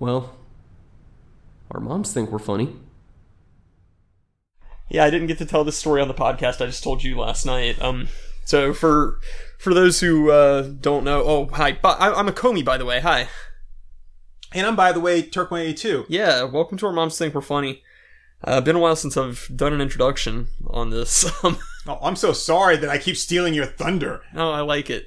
[0.00, 0.34] Well,
[1.70, 2.74] our moms think we're funny.
[4.88, 6.60] Yeah, I didn't get to tell this story on the podcast.
[6.60, 7.80] I just told you last night.
[7.80, 8.08] Um,
[8.44, 9.20] so for
[9.58, 12.84] for those who uh, don't know, oh hi, but I, I'm a Comey by the
[12.86, 13.00] way.
[13.00, 13.28] Hi.
[14.52, 16.06] And I'm, by the way, Turk 182.
[16.08, 17.84] Yeah, welcome to our moms think we're funny.
[18.42, 21.30] Uh, been a while since I've done an introduction on this.
[21.44, 24.20] Um, Oh, I'm so sorry that I keep stealing your thunder.
[24.34, 25.06] oh, I like it.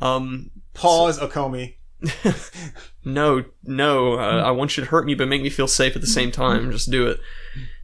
[0.00, 1.74] Um, Pause, Okomi.
[3.04, 6.00] no, no, uh, I want you to hurt me, but make me feel safe at
[6.00, 6.70] the same time.
[6.70, 7.18] Just do it.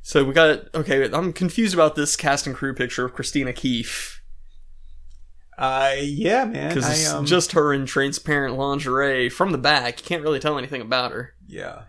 [0.02, 1.10] So we got okay.
[1.12, 4.22] I'm confused about this cast and crew picture of Christina Keefe
[5.56, 6.68] Uh, yeah, man.
[6.68, 10.00] because it's um, just her in transparent lingerie from the back.
[10.00, 11.34] You can't really tell anything about her.
[11.46, 11.82] yeah.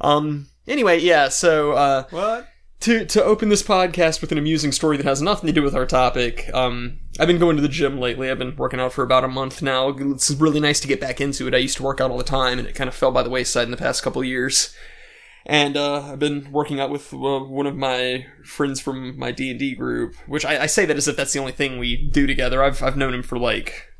[0.00, 0.48] Um.
[0.66, 1.28] Anyway, yeah.
[1.28, 2.48] So, uh, What?
[2.80, 5.74] to to open this podcast with an amusing story that has nothing to do with
[5.76, 6.50] our topic.
[6.52, 8.30] Um, I've been going to the gym lately.
[8.30, 9.88] I've been working out for about a month now.
[9.88, 11.54] It's really nice to get back into it.
[11.54, 13.30] I used to work out all the time, and it kind of fell by the
[13.30, 14.74] wayside in the past couple years.
[15.44, 19.50] And uh, I've been working out with uh, one of my friends from my D
[19.50, 21.96] and D group, which I, I say that as if that's the only thing we
[21.96, 22.62] do together.
[22.62, 23.92] I've I've known him for like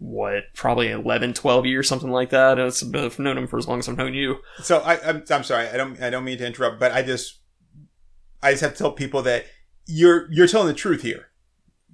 [0.00, 2.58] what, probably 11, 12 years, something like that.
[2.58, 4.38] I've known him for as long as I've known you.
[4.62, 5.68] So I, I'm, I'm sorry.
[5.68, 7.40] I don't, I don't mean to interrupt, but I just,
[8.42, 9.44] I just have to tell people that
[9.86, 11.29] you're, you're telling the truth here.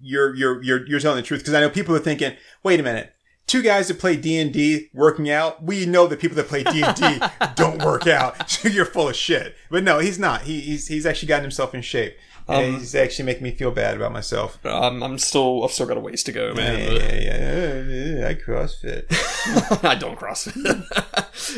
[0.01, 2.83] You're, you're, you're, you're telling the truth because I know people are thinking, wait a
[2.83, 3.13] minute.
[3.47, 5.63] Two guys that play D and D working out.
[5.63, 7.21] We know that people that play D and D
[7.55, 8.51] don't work out.
[8.51, 9.55] So you're full of shit.
[9.71, 10.43] But no, he's not.
[10.43, 12.17] He, he's he's actually gotten himself in shape.
[12.49, 14.65] And Um, he's actually making me feel bad about myself.
[14.67, 16.79] Um, I'm still, I've still got a ways to go, man.
[16.93, 18.29] yeah, yeah, yeah.
[18.29, 19.05] I CrossFit.
[19.85, 20.85] I don't CrossFit.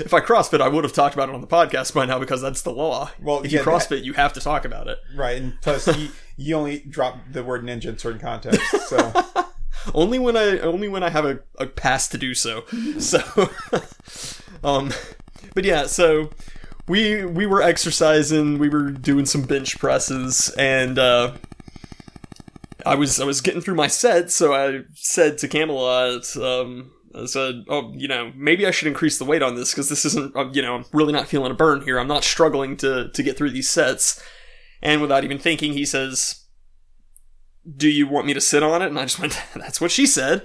[0.05, 2.41] if I CrossFit, I would have talked about it on the podcast by now because
[2.41, 3.11] that's the law.
[3.21, 4.99] Well, if you yeah, CrossFit, you have to talk about it.
[5.15, 8.89] Right, and plus you, you only drop the word ninja in certain contexts.
[8.89, 9.13] So
[9.95, 12.65] Only when I, only when I have a, a pass to do so.
[12.99, 13.21] So,
[14.65, 14.93] um,
[15.55, 16.31] but yeah, so
[16.89, 21.35] we we were exercising, we were doing some bench presses, and uh,
[22.85, 27.27] I was I was getting through my set, so I said to Camelot, um, I
[27.27, 30.35] said, "Oh, you know, maybe I should increase the weight on this because this isn't,
[30.37, 31.99] uh, you know, I'm really not feeling a burn here.
[31.99, 34.23] I'm not struggling to to get through these sets."
[34.83, 36.45] And without even thinking, he says,
[37.77, 40.07] "Do you want me to sit on it?" And I just went, "That's what she
[40.07, 40.45] said."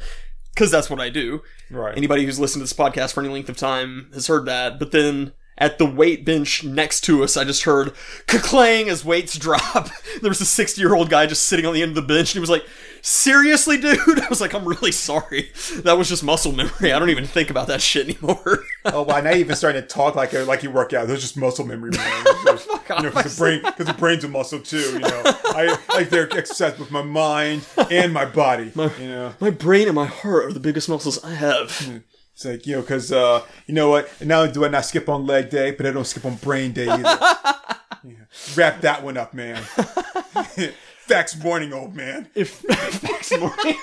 [0.53, 1.41] Because that's what I do.
[1.71, 4.77] right, Anybody who's listened to this podcast for any length of time has heard that.
[4.77, 7.93] But then at the weight bench next to us, I just heard
[8.27, 9.89] clang as weights drop.
[10.21, 12.31] there was a 60 year old guy just sitting on the end of the bench,
[12.31, 12.65] and he was like,
[13.05, 13.99] Seriously, dude?
[14.21, 15.51] I was like, I'm really sorry.
[15.79, 16.93] That was just muscle memory.
[16.93, 18.63] I don't even think about that shit anymore.
[18.85, 21.07] oh wow, now you even starting to talk like uh, like you work out.
[21.07, 22.25] There's just muscle memory, man.
[22.45, 24.77] Just, you know, because the brain, because the brain's a muscle too.
[24.77, 28.71] You know, I like to exercise with my mind and my body.
[28.73, 31.77] My, you know, my brain and my heart are the biggest muscles I have.
[31.77, 31.97] Hmm.
[32.33, 34.09] It's like you know, because uh, you know what?
[34.25, 36.73] Not only do I not skip on leg day, but I don't skip on brain
[36.73, 37.17] day either.
[38.05, 38.15] Yeah.
[38.57, 39.63] Wrap that one up, man.
[40.97, 42.29] Facts morning, old man.
[42.35, 43.75] If facts morning.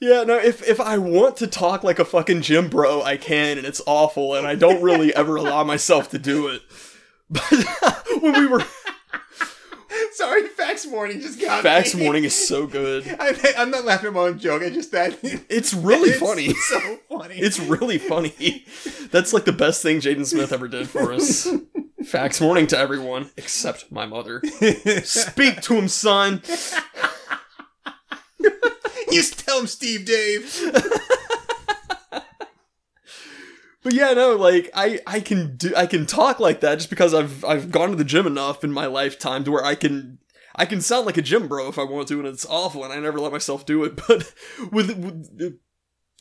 [0.00, 3.58] yeah, no, if if I want to talk like a fucking gym bro, I can,
[3.58, 6.62] and it's awful, and I don't really ever allow myself to do it.
[7.28, 7.66] But
[8.22, 8.64] when we were
[10.12, 12.04] Sorry, facts morning just got facts me.
[12.04, 13.06] morning is so good.
[13.20, 14.62] I, I'm not laughing at my own joke.
[14.62, 15.18] I just that
[15.48, 16.54] It's really it's funny.
[16.54, 17.36] So funny.
[17.36, 18.64] It's really funny.
[19.10, 21.48] That's like the best thing Jaden Smith ever did for us.
[22.04, 24.42] Facts morning to everyone except my mother.
[25.04, 26.42] Speak to him, son.
[29.10, 30.54] you tell him, Steve Dave.
[33.84, 37.12] But yeah, no, like I I can do I can talk like that just because
[37.12, 40.18] I've I've gone to the gym enough in my lifetime to where I can
[40.56, 42.92] I can sound like a gym bro if I want to, and it's awful, and
[42.92, 43.96] I never let myself do it.
[44.08, 44.32] But
[44.72, 45.58] with, with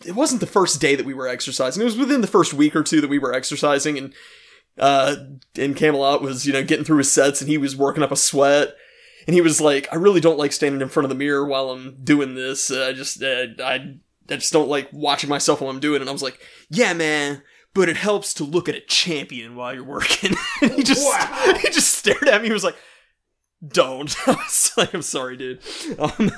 [0.05, 2.75] it wasn't the first day that we were exercising; it was within the first week
[2.75, 4.13] or two that we were exercising, and
[4.77, 5.15] uh,
[5.55, 8.17] and Camelot was you know getting through his sets, and he was working up a
[8.17, 8.75] sweat.
[9.25, 11.69] And he was like, "I really don't like standing in front of the mirror while
[11.69, 12.69] I'm doing this.
[12.69, 13.95] Uh, I just, uh, I,
[14.29, 16.91] I just don't like watching myself while I'm doing it." And I was like, "Yeah,
[16.91, 17.41] man,
[17.73, 20.35] but it helps to look at a champion while you're working.
[20.61, 21.53] and he just Wow.
[21.61, 22.47] he just stared at me.
[22.47, 22.75] He was like,
[23.65, 25.59] "Don't." I was like, "I'm sorry, dude."
[25.97, 26.31] Um,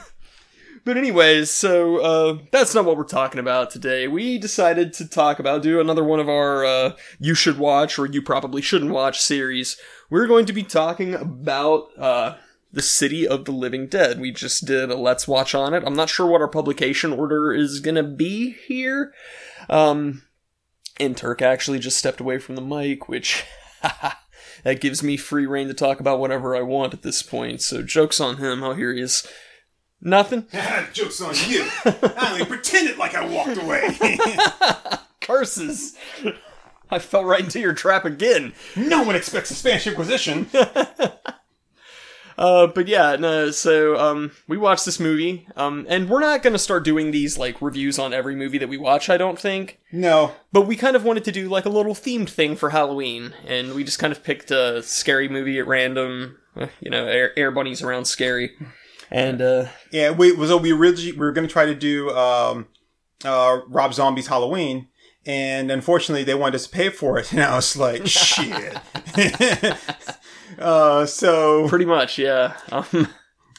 [0.86, 4.08] but anyways, so uh, that's not what we're talking about today.
[4.08, 8.06] We decided to talk about do another one of our uh, you should watch or
[8.06, 9.78] you probably shouldn't watch series.
[10.12, 12.36] We're going to be talking about uh,
[12.72, 14.20] the City of the Living Dead.
[14.20, 15.84] We just did a Let's Watch on it.
[15.86, 19.12] I'm not sure what our publication order is gonna be here.
[19.70, 20.22] Um,
[21.00, 23.46] and Turk actually just stepped away from the mic, which
[23.82, 27.62] that gives me free reign to talk about whatever I want at this point.
[27.62, 28.64] So jokes on him.
[28.64, 29.28] Oh, here he is.
[30.02, 30.46] Nothing.
[30.94, 31.68] Joke's on you.
[31.86, 33.98] I only pretended like I walked away.
[35.22, 35.96] Curses.
[36.92, 38.54] I fell right into your trap again.
[38.76, 40.48] no one expects the Spanish Inquisition.
[42.38, 46.58] Uh, but yeah, no, so, um, we watched this movie, um, and we're not gonna
[46.60, 49.80] start doing these, like, reviews on every movie that we watch, I don't think.
[49.92, 50.34] No.
[50.52, 53.74] But we kind of wanted to do, like, a little themed thing for Halloween, and
[53.74, 57.52] we just kind of picked a scary movie at random, uh, you know, air, air
[57.52, 58.52] bunnies around scary.
[59.12, 62.68] And, uh, Yeah, we so we originally we were going to try to do um,
[63.24, 64.88] uh, Rob Zombie's Halloween,
[65.26, 68.78] and unfortunately they wanted us to pay for it, and I was like, shit.
[70.60, 72.56] uh, so pretty much, yeah.
[72.72, 73.08] Um,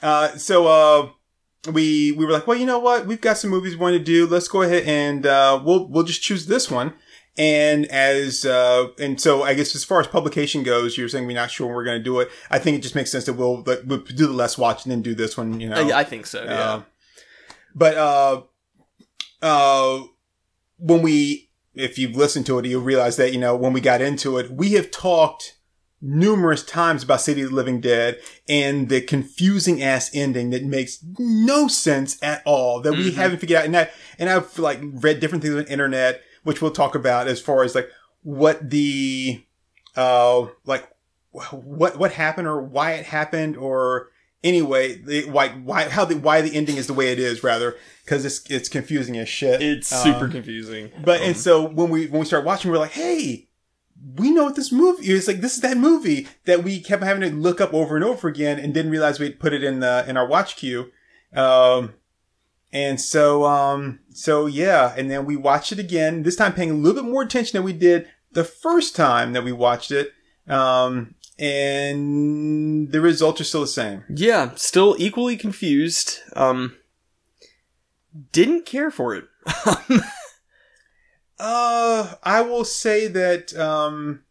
[0.02, 1.08] uh, so uh,
[1.72, 3.06] we we were like, well, you know what?
[3.06, 4.26] We've got some movies we want to do.
[4.26, 6.94] Let's go ahead and uh, we'll we'll just choose this one.
[7.38, 11.34] And as uh, and so, I guess as far as publication goes, you're saying we're
[11.34, 12.30] not sure when we're going to do it.
[12.50, 14.92] I think it just makes sense that we'll, like, we'll do the less watch and
[14.92, 15.60] then do this one.
[15.60, 16.50] You know, I, I think so, yeah.
[16.50, 16.82] uh,
[17.74, 18.42] but uh,
[19.42, 20.04] uh,
[20.78, 24.00] when we, if you've listened to it, you'll realize that you know when we got
[24.00, 25.55] into it, we have talked
[26.06, 28.18] numerous times about City of the Living Dead
[28.48, 33.14] and the confusing ass ending that makes no sense at all that we Mhm.
[33.14, 33.64] haven't figured out.
[33.66, 37.26] And I and I've like read different things on the internet, which we'll talk about
[37.28, 37.88] as far as like
[38.22, 39.42] what the
[39.96, 40.88] uh like
[41.50, 44.08] what what happened or why it happened or
[44.44, 47.74] anyway the, why why how the why the ending is the way it is rather
[48.04, 49.60] because it's it's confusing as shit.
[49.60, 50.90] It's Uh, super confusing.
[51.04, 53.45] but Um, and so when we when we start watching, we are like, hey,
[54.16, 55.28] we know what this movie is.
[55.28, 58.28] Like this is that movie that we kept having to look up over and over
[58.28, 60.90] again, and didn't realize we'd put it in the in our watch queue.
[61.34, 61.94] Um,
[62.72, 66.22] and so um, so yeah, and then we watched it again.
[66.22, 69.44] This time, paying a little bit more attention than we did the first time that
[69.44, 70.12] we watched it.
[70.48, 74.04] Um, and the results are still the same.
[74.08, 76.20] yeah, still equally confused.
[76.34, 76.76] Um,
[78.32, 79.24] didn't care for it.
[81.38, 84.22] Uh, I will say that, um,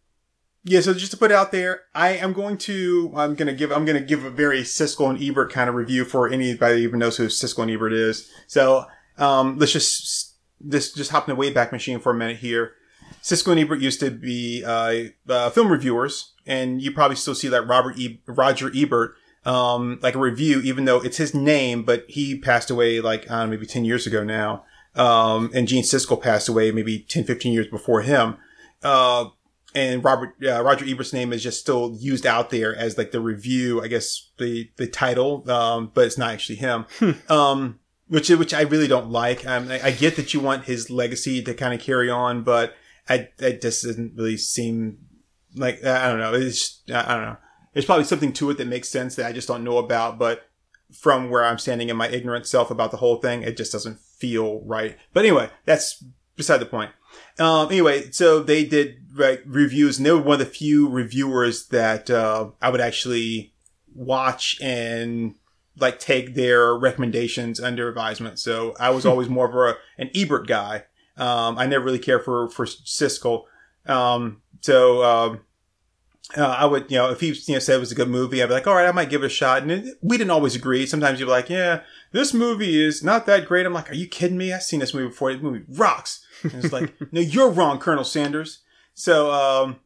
[0.63, 3.71] yeah, so just to put it out there, I am going to, I'm to give,
[3.71, 7.17] I'm to give a very Siskel and Ebert kind of review for anybody even knows
[7.17, 8.31] who Siskel and Ebert is.
[8.47, 8.85] So,
[9.17, 12.73] um, let's just, this, just hop in the Wayback Machine for a minute here.
[13.21, 17.47] Siskel and Ebert used to be, uh, uh, film reviewers, and you probably still see
[17.49, 19.15] that Robert e- Roger Ebert,
[19.45, 23.41] um, like a review, even though it's his name, but he passed away like, I
[23.41, 24.65] don't know, maybe 10 years ago now.
[24.95, 28.37] Um, and Gene Siskel passed away maybe 10, 15 years before him.
[28.83, 29.25] Uh,
[29.73, 33.19] and Robert, uh, Roger Ebert's name is just still used out there as like the
[33.19, 36.85] review, I guess the, the title, um, but it's not actually him.
[37.29, 39.45] um, which, which I really don't like.
[39.45, 42.75] Um, I, I get that you want his legacy to kind of carry on, but
[43.09, 44.99] I, it just doesn't really seem
[45.55, 46.33] like, I don't know.
[46.33, 47.37] It's, I don't know.
[47.73, 50.47] There's probably something to it that makes sense that I just don't know about, but
[50.93, 53.99] from where I'm standing in my ignorant self about the whole thing, it just doesn't
[54.17, 54.97] feel right.
[55.13, 56.03] But anyway, that's
[56.35, 56.91] beside the point.
[57.39, 61.67] Um, anyway, so they did like reviews, and they were one of the few reviewers
[61.67, 63.53] that uh, I would actually
[63.93, 65.35] watch and
[65.77, 68.39] like take their recommendations under advisement.
[68.39, 70.83] So I was always more of a, an Ebert guy.
[71.17, 73.43] Um, I never really cared for for Siskel.
[73.85, 75.41] Um, so um,
[76.35, 78.41] uh, I would, you know, if he you know, said it was a good movie,
[78.41, 79.61] I'd be like, all right, I might give it a shot.
[79.61, 80.85] And it, we didn't always agree.
[80.85, 81.81] Sometimes you'd be like, yeah,
[82.15, 83.65] this movie is not that great.
[83.65, 84.53] I'm like, are you kidding me?
[84.53, 85.33] I've seen this movie before.
[85.33, 86.25] This movie rocks.
[86.43, 88.59] And it's like, no, you're wrong, Colonel Sanders.
[88.93, 89.81] So, um,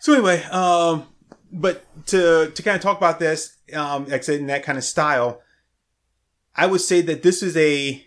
[0.00, 1.06] so anyway, um,
[1.52, 4.78] but to, to kind of talk about this, um, like I said, in that kind
[4.78, 5.42] of style,
[6.56, 8.06] I would say that this is a,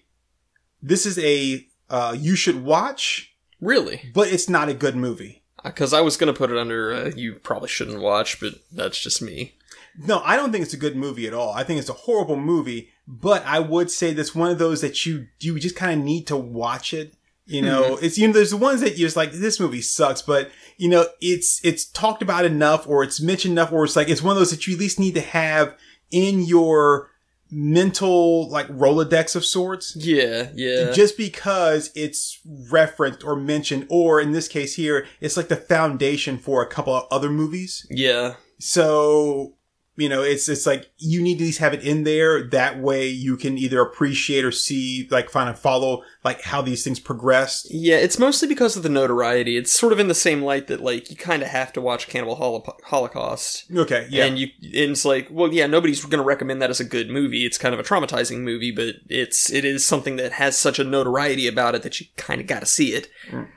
[0.81, 4.09] this is a, uh, you should watch, Really?
[4.15, 5.43] but it's not a good movie.
[5.63, 9.21] Because I was gonna put it under uh, you probably shouldn't watch, but that's just
[9.21, 9.53] me.
[9.95, 11.53] No, I don't think it's a good movie at all.
[11.53, 15.05] I think it's a horrible movie, but I would say that's one of those that
[15.05, 17.15] you you just kind of need to watch it.
[17.45, 18.05] You know, mm-hmm.
[18.05, 20.87] it's you know there's the ones that you're just like this movie sucks, but you
[20.87, 24.31] know it's it's talked about enough or it's mentioned enough or it's like it's one
[24.31, 25.75] of those that you at least need to have
[26.09, 27.09] in your
[27.51, 30.91] mental like rolodex of sorts Yeah, yeah.
[30.91, 32.39] just because it's
[32.71, 36.95] referenced or mentioned or in this case here it's like the foundation for a couple
[36.95, 38.35] of other movies yeah.
[38.57, 39.53] so,
[39.95, 42.43] you know, it's, it's like you need to at least have it in there.
[42.43, 46.83] That way you can either appreciate or see, like, kind of follow, like, how these
[46.83, 47.67] things progressed.
[47.69, 49.55] Yeah, it's mostly because of the notoriety.
[49.55, 52.07] It's sort of in the same light that, like, you kind of have to watch
[52.07, 53.65] Cannibal Holo- Holocaust.
[53.75, 54.07] Okay.
[54.09, 54.25] Yeah.
[54.25, 57.09] And you, and it's like, well, yeah, nobody's going to recommend that as a good
[57.09, 57.45] movie.
[57.45, 60.83] It's kind of a traumatizing movie, but it's, it is something that has such a
[60.83, 63.09] notoriety about it that you kind of got to see it.
[63.29, 63.47] Mm.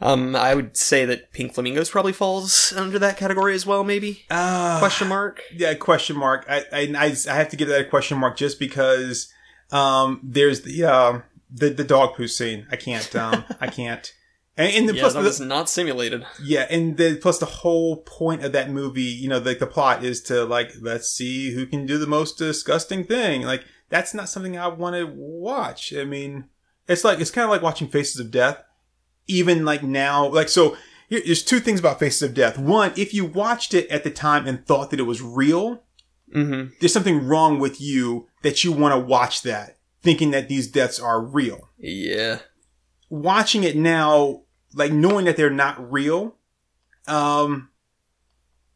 [0.00, 4.24] Um, I would say that Pink Flamingos probably falls under that category as well, maybe?
[4.30, 5.40] uh, Question mark?
[5.54, 6.44] Yeah, question mark.
[6.48, 9.32] I, I, I have to give that a question mark just because
[9.72, 12.66] Um, there's the um the the dog poo scene.
[12.70, 13.14] I can't.
[13.16, 14.12] Um, I can't.
[14.58, 16.24] And, and the, Yeah, plus that the, not simulated.
[16.42, 20.04] yeah, and the plus the whole point of that movie, you know, like the plot
[20.04, 23.42] is to like let's see who can do the most disgusting thing.
[23.42, 25.92] Like that's not something I want to watch.
[25.94, 26.48] I mean,
[26.86, 28.62] it's like it's kind of like watching Faces of Death.
[29.26, 30.76] Even like now, like so.
[31.08, 32.58] Here, there's two things about Faces of Death.
[32.58, 35.82] One, if you watched it at the time and thought that it was real,
[36.34, 36.70] Mm-hmm.
[36.80, 40.98] there's something wrong with you that you want to watch that, thinking that these deaths
[40.98, 41.70] are real.
[41.78, 42.40] Yeah.
[43.08, 44.42] Watching it now,
[44.74, 46.34] like knowing that they're not real,
[47.06, 47.68] um,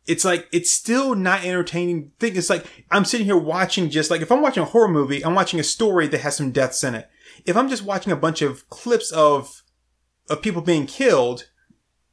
[0.07, 2.37] it's like it's still not entertaining thing.
[2.37, 5.35] It's like I'm sitting here watching just like if I'm watching a horror movie, I'm
[5.35, 7.09] watching a story that has some deaths in it.
[7.47, 9.60] If I'm just watching a bunch of clips of
[10.31, 11.51] of people being killed,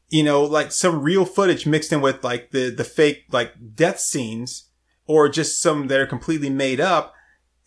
[0.09, 3.99] you know, like some real footage mixed in with like the the fake like death
[3.99, 4.69] scenes,
[5.05, 7.13] or just some that are completely made up.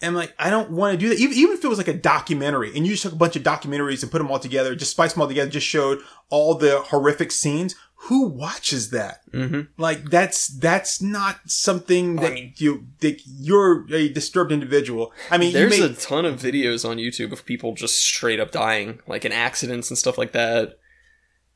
[0.03, 1.19] And like, I don't want to do that.
[1.19, 3.43] Even, even if it was like a documentary and you just took a bunch of
[3.43, 6.81] documentaries and put them all together, just spiced them all together, just showed all the
[6.81, 7.75] horrific scenes.
[8.05, 9.21] Who watches that?
[9.31, 9.61] Mm-hmm.
[9.81, 15.13] Like that's that's not something Well, I that mean- you that you're a disturbed individual.
[15.31, 18.51] I mean, There's you a ton of videos on YouTube of people just straight up
[18.53, 20.79] dying, like in accidents and stuff like that.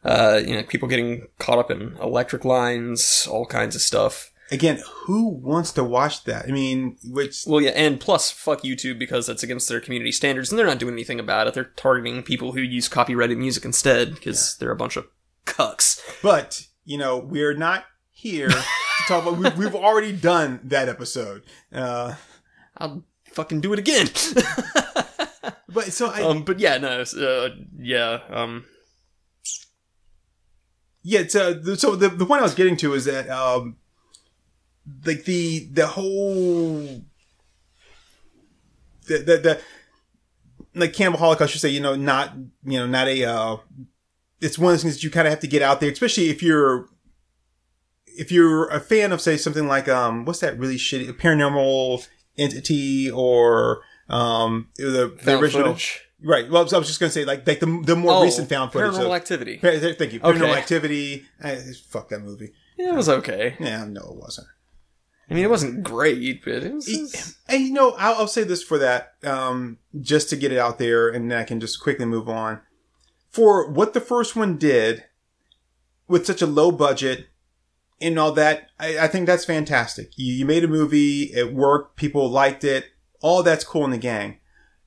[0.04, 4.30] Uh, you know, people getting caught up in electric lines, all kinds of stuff.
[4.52, 6.44] again, who wants to watch that?
[6.46, 10.50] I mean, which Well, yeah, and plus, fuck YouTube because that's against their community standards,
[10.52, 11.54] and they're not doing anything about it.
[11.54, 15.06] They're targeting people who use copyrighted music instead because they're a bunch of
[15.44, 16.00] cucks.
[16.22, 18.64] But you know, we're not here to
[19.08, 19.38] talk about.
[19.38, 21.42] We, we've already done that episode.
[21.72, 22.14] Uh,
[22.76, 24.06] I'll fucking do it again.
[25.68, 27.48] but so I, um, but yeah, no, uh,
[27.78, 28.64] yeah, um,
[31.02, 31.24] yeah.
[31.28, 33.76] So, the- so the the point I was getting to is that um,
[35.04, 37.02] like the the whole
[39.06, 39.60] the the, the
[40.74, 42.34] like cannibal holocaust should say you know not
[42.64, 43.56] you know not a uh
[44.41, 46.29] it's one of those things that you kind of have to get out there especially
[46.31, 46.88] if you're
[48.07, 52.07] if you're a fan of say something like um what's that really shitty paranormal
[52.38, 56.03] entity or um the, the original footage.
[56.23, 58.73] right well I was just gonna say like like the, the more Oh, recent found
[58.73, 59.59] footage Paranormal of, Activity.
[59.59, 60.21] Thank you.
[60.21, 60.53] Paranormal Okay.
[60.59, 61.25] Activity.
[61.43, 61.57] I,
[61.88, 62.53] fuck that movie.
[62.76, 63.57] Yeah, it was okay.
[63.61, 64.49] Yeah, no, it wasn't.
[65.31, 66.87] I mean, it wasn't great, but it was.
[66.87, 70.59] was- And you know, I'll, I'll say this for that, um, just to get it
[70.59, 72.61] out there, and then I can just quickly move on.
[73.35, 75.07] For what the first one did,
[76.07, 77.26] with such a low budget
[78.00, 80.12] and all that, I, I think that's fantastic.
[80.14, 82.85] You, you made a movie, it worked, people liked it,
[83.21, 84.38] all that's cool in the gang.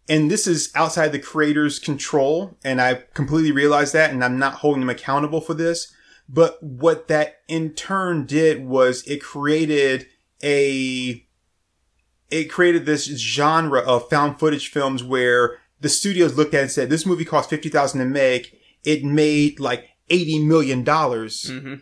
[0.08, 4.54] And this is outside the creator's control, and I completely realize that, and I'm not
[4.54, 5.94] holding them accountable for this.
[6.30, 10.08] But what that in turn did was it created
[10.42, 11.28] a
[12.30, 16.72] it created this genre of found footage films where the studios looked at it and
[16.72, 18.60] said, this movie cost 50000 to make.
[18.84, 20.84] It made like $80 million.
[20.86, 21.82] Mhm.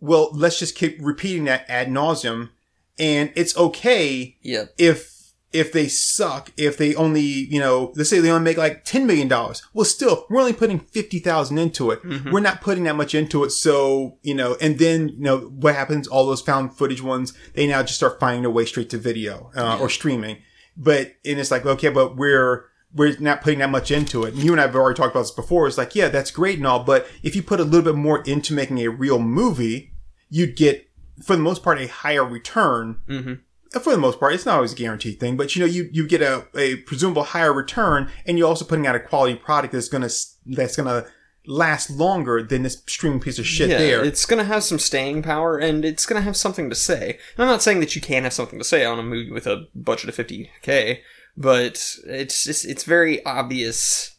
[0.00, 2.50] Well, let's just keep repeating that ad nauseum.
[2.98, 4.66] And it's okay Yeah.
[4.78, 5.12] if,
[5.52, 9.04] if they suck, if they only, you know, let's say they only make like $10
[9.06, 9.28] million.
[9.28, 12.02] Well, still, we're only putting 50000 into it.
[12.02, 12.32] Mhm.
[12.32, 13.50] We're not putting that much into it.
[13.50, 16.06] So, you know, and then, you know, what happens?
[16.08, 19.50] All those found footage ones, they now just start finding their way straight to video,
[19.56, 20.38] uh, or streaming.
[20.76, 22.64] But, and it's like, okay, but we're,
[22.94, 24.34] we're not putting that much into it.
[24.34, 25.66] And you and I have already talked about this before.
[25.66, 28.22] It's like, yeah, that's great and all, but if you put a little bit more
[28.22, 29.92] into making a real movie,
[30.30, 30.88] you'd get,
[31.22, 33.40] for the most part, a higher return Mhm.
[33.82, 36.06] for the most part, it's not always a guaranteed thing, but you know, you, you
[36.06, 39.88] get a, a presumable higher return and you're also putting out a quality product that's
[39.88, 40.08] gonna,
[40.46, 41.04] that's gonna
[41.46, 44.04] last longer than this streaming piece of shit yeah, there.
[44.04, 47.18] it's gonna have some staying power, and it's gonna have something to say.
[47.36, 49.46] And I'm not saying that you can't have something to say on a movie with
[49.46, 51.00] a budget of 50k,
[51.36, 54.10] but it's just it's very obvious.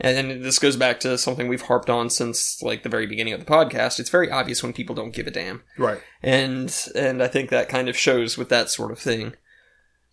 [0.00, 3.40] And this goes back to something we've harped on since like the very beginning of
[3.40, 3.98] the podcast.
[3.98, 6.00] It's very obvious when people don't give a damn, Right.
[6.22, 9.34] and and I think that kind of shows with that sort of thing.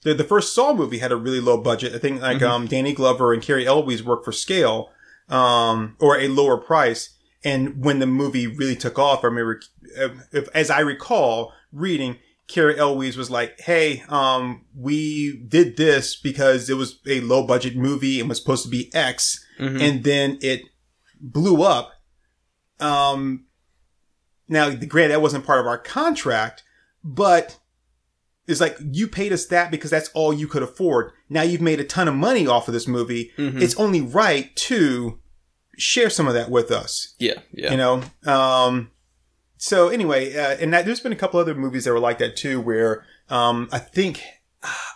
[0.01, 1.93] The, the first Saw movie had a really low budget.
[1.93, 4.91] I think like, um, Danny Glover and Cary Elwes worked for scale,
[5.29, 7.15] um, or a lower price.
[7.43, 9.61] And when the movie really took off, I remember,
[9.99, 12.17] uh, if, as I recall reading,
[12.47, 17.75] Cary Elwes was like, Hey, um, we did this because it was a low budget
[17.75, 19.43] movie and was supposed to be X.
[19.59, 19.79] Mhm.
[19.81, 20.63] and then it
[21.21, 21.91] blew up.
[22.81, 23.45] Um,
[24.49, 26.63] now, the granted, that wasn't part of our contract,
[27.03, 27.57] but
[28.47, 31.11] it's like you paid us that because that's all you could afford.
[31.29, 33.31] Now you've made a ton of money off of this movie.
[33.37, 33.61] Mhm.
[33.61, 35.19] It's only right to
[35.77, 37.15] share some of that with us.
[37.19, 37.71] yeah, yeah.
[37.71, 38.91] You know, um,
[39.57, 42.35] so anyway, uh, and that, there's been a couple other movies that were like that
[42.35, 44.21] too, where um, I think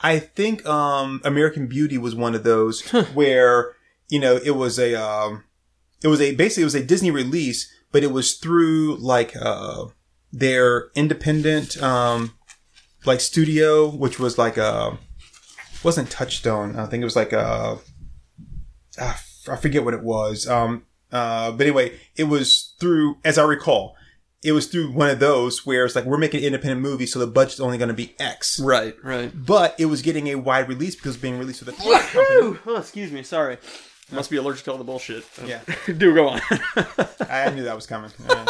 [0.03, 2.82] I think um American Beauty was one of those
[3.13, 3.74] where
[4.10, 5.44] you know it was a um
[6.03, 9.86] it was a basically it was a Disney release, but it was through like uh
[10.32, 12.34] their independent um
[13.06, 14.98] like studio, which was like a
[15.84, 16.75] wasn't Touchstone.
[16.77, 17.77] I think it was like a
[19.00, 20.48] ah, I forget what it was.
[20.48, 23.96] Um uh but anyway, it was through as I recall.
[24.41, 27.20] It was through one of those where it's like we're making an independent movie, so
[27.20, 29.29] the budget's only going to be X Right, right.
[29.36, 32.58] but it was getting a wide release because it was being released with a company.
[32.65, 33.22] Oh, excuse me.
[33.24, 33.58] Sorry.
[34.13, 35.25] Must be allergic to all the bullshit.
[35.46, 35.60] Yeah.
[35.86, 36.39] Do go on.
[37.29, 38.12] I knew that was coming.
[38.29, 38.46] Yeah.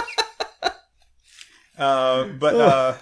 [1.78, 2.94] Uh, but uh,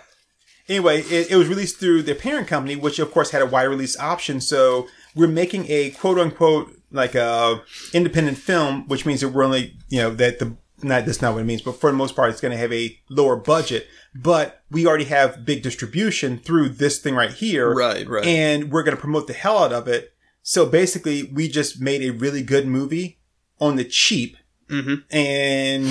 [0.70, 3.64] anyway, it, it was released through their parent company, which of course had a wide
[3.64, 4.42] release option.
[4.42, 7.62] So we're making a quote unquote like a
[7.94, 11.42] independent film, which means that we're only you know that the not that's not what
[11.42, 13.88] it means, but for the most part, it's going to have a lower budget.
[14.14, 18.26] But we already have big distribution through this thing right here, Right, right.
[18.26, 20.14] And we're going to promote the hell out of it.
[20.42, 23.20] So basically, we just made a really good movie
[23.60, 24.38] on the cheap,
[24.70, 24.96] mm-hmm.
[25.16, 25.86] and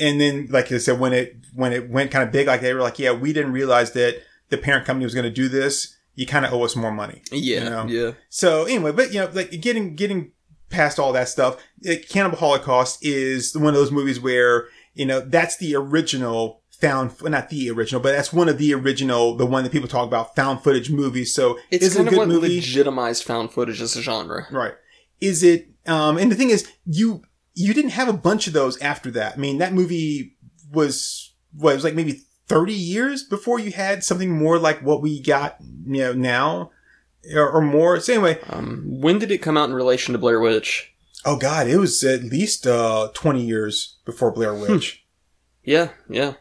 [0.00, 2.74] and then like I said, when it when it went kind of big, like they
[2.74, 5.96] were like, yeah, we didn't realize that the parent company was going to do this.
[6.14, 7.22] You kind of owe us more money.
[7.30, 7.86] Yeah, you know?
[7.86, 8.12] yeah.
[8.28, 10.32] So anyway, but you know, like getting getting
[10.70, 15.20] past all that stuff, it, Cannibal Holocaust is one of those movies where you know
[15.20, 19.46] that's the original found, well, not the original, but that's one of the original, the
[19.46, 21.32] one that people talk about, found footage movies.
[21.32, 22.56] So It's is it kind a of good what movie?
[22.56, 24.46] legitimized found footage as a genre.
[24.50, 24.74] Right.
[25.20, 27.22] Is it, um, and the thing is, you,
[27.56, 29.32] you didn't have a bunch of those after that.
[29.34, 30.36] I mean, that movie
[30.70, 35.02] was, what, it was like maybe 30 years before you had something more like what
[35.02, 36.70] we got, you know, now
[37.34, 37.98] or, or more.
[37.98, 40.92] So anyway, Um, when did it come out in relation to Blair Witch?
[41.24, 45.04] oh God, it was at least, uh, 20 years before Blair Witch.
[45.64, 46.34] Yeah, yeah.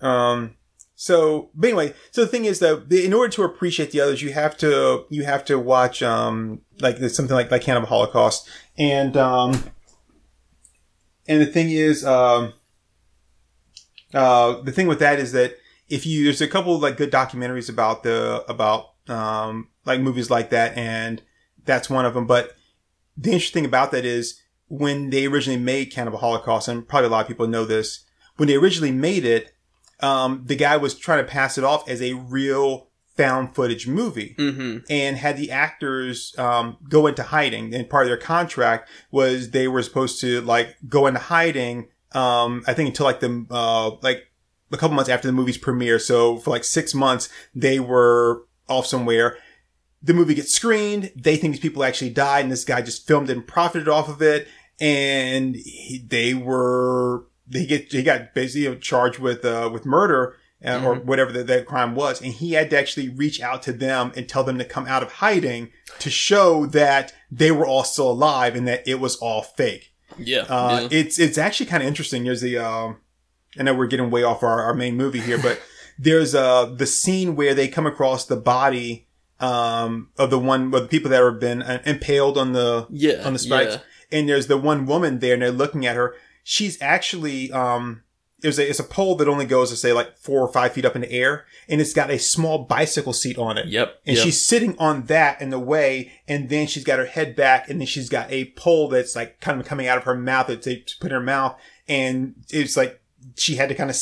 [0.00, 0.54] Um,
[0.94, 4.22] so, but anyway, so the thing is that the- in order to appreciate the others,
[4.22, 8.48] you have to, you have to watch, um, like something like, like Cannibal Holocaust.
[8.78, 9.64] And, um,
[11.26, 12.52] and the thing is, um,
[14.12, 15.56] uh, the thing with that is that
[15.88, 20.30] if you, there's a couple of like good documentaries about the, about, um, like movies
[20.30, 20.76] like that.
[20.76, 21.22] And
[21.64, 22.26] that's one of them.
[22.26, 22.56] But
[23.16, 27.10] the interesting thing about that is when they originally made Cannibal Holocaust, and probably a
[27.10, 28.04] lot of people know this,
[28.36, 29.54] when they originally made it,
[30.00, 34.34] um, the guy was trying to pass it off as a real found footage movie
[34.38, 34.78] Mm-hmm.
[34.88, 37.74] and had the actors um, go into hiding.
[37.74, 41.88] And part of their contract was they were supposed to like go into hiding.
[42.12, 44.28] Um, I think until like the uh, like
[44.70, 45.98] a couple months after the movie's premiere.
[45.98, 49.36] So for like six months, they were off somewhere.
[50.02, 51.12] The movie gets screened.
[51.14, 54.08] They think these people actually died, and this guy just filmed it and profited off
[54.08, 54.48] of it.
[54.80, 60.82] And he, they were they get he got basically charged with uh, with murder uh,
[60.84, 64.12] or whatever that, that crime was, and he had to actually reach out to them
[64.16, 68.10] and tell them to come out of hiding to show that they were all still
[68.10, 69.92] alive and that it was all fake.
[70.18, 70.42] Yeah.
[70.42, 70.98] Uh, yeah.
[70.98, 72.24] It's it's actually kind of interesting.
[72.24, 72.98] There's the um,
[73.58, 75.60] I know we're getting way off our, our main movie here, but
[75.98, 79.08] there's uh the scene where they come across the body
[79.40, 83.22] um of the one of the people that have been uh, impaled on the Yeah,
[83.24, 84.18] on the spikes, yeah.
[84.18, 86.14] and there's the one woman there, and they're looking at her.
[86.44, 88.02] She's actually um.
[88.42, 90.84] It's a, it's a pole that only goes to say like four or five feet
[90.84, 93.66] up in the air, and it's got a small bicycle seat on it.
[93.66, 94.00] Yep.
[94.06, 94.24] And yep.
[94.24, 97.80] she's sitting on that in the way, and then she's got her head back, and
[97.80, 100.62] then she's got a pole that's like kind of coming out of her mouth that
[100.62, 101.56] they put in her mouth,
[101.88, 103.00] and it's like
[103.36, 103.96] she had to kind of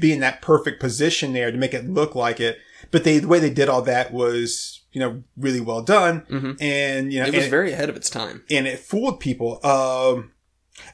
[0.00, 2.58] be in that perfect position there to make it look like it.
[2.90, 6.56] But they the way they did all that was you know really well done, Mhm.
[6.60, 8.44] and you know it was very ahead of its time.
[8.50, 9.60] and it fooled people.
[9.66, 10.32] Um,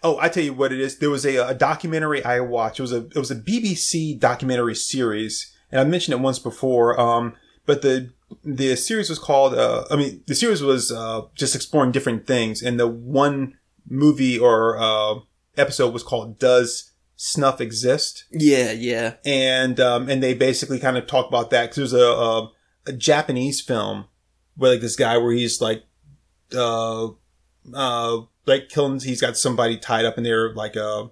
[0.03, 0.99] oh, I tell you what it is.
[0.99, 2.79] There was a, a documentary I watched.
[2.79, 6.99] It was a it was a BBC documentary series, and I mentioned it once before.
[6.99, 7.35] Um,
[7.66, 8.12] but the
[8.45, 9.55] the series was called.
[9.55, 13.55] Uh, I mean, the series was uh, just exploring different things, and the one
[13.88, 15.21] movie or uh,
[15.57, 19.14] episode was called "Does Snuff Exist?" Yeah, yeah.
[19.25, 22.51] and um, and they basically kind of talk about that because there's a, a
[22.87, 24.07] a Japanese film
[24.57, 25.85] where like this guy where he's like
[26.55, 27.09] uh
[27.75, 31.07] uh like killing he's got somebody tied up in there like uh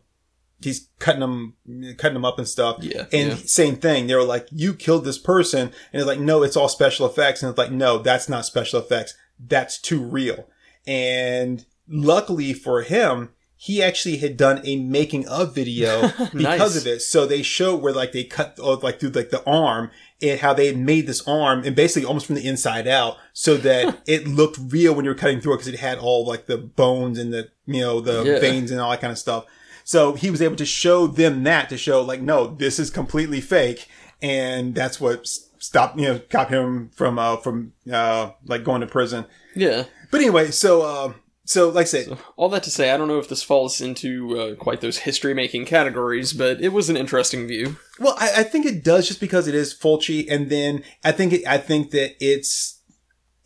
[0.62, 1.54] he's cutting them
[1.96, 3.34] cutting them up and stuff Yeah, and yeah.
[3.46, 5.60] same thing they were like you killed this person
[5.92, 8.78] and it's like no it's all special effects and it's like no that's not special
[8.80, 10.46] effects that's too real
[10.86, 13.30] and luckily for him
[13.62, 16.76] he actually had done a making of video because Nice.
[16.76, 17.00] of it.
[17.02, 19.90] So they show where like they cut uh, like through like the arm
[20.22, 23.58] and how they had made this arm and basically almost from the inside out so
[23.58, 26.46] that it looked real when you were cutting through it because it had all like
[26.46, 28.38] the bones and the you know the Yeah.
[28.40, 29.44] veins and all that kind of stuff.
[29.84, 33.42] So he was able to show them that to show like no, this is completely
[33.42, 33.88] fake,
[34.22, 35.26] and that's what
[35.58, 39.26] stopped, you know stop him from uh from uh like going to prison.
[39.54, 39.84] Yeah.
[40.10, 41.12] But anyway, so uh,
[41.50, 44.38] so like I said, All that to say, I don't know if this falls into
[44.38, 47.76] uh, quite those history making categories, but it was an interesting view.
[47.98, 51.32] Well, I, I think it does just because it is Fulci, and then I think
[51.32, 52.80] it, I think that it's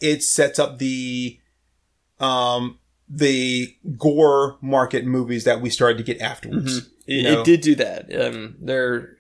[0.01, 1.41] it sets up the
[2.21, 6.77] um the gore market movies that we started to get afterwards.
[6.79, 7.41] It, You know?
[7.41, 8.15] it did do that.
[8.15, 9.17] Um, there,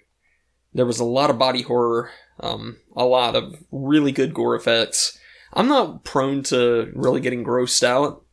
[0.74, 5.18] there was a lot of body horror, um, a lot of really good gore effects.
[5.54, 8.23] I'm not prone to really getting grossed out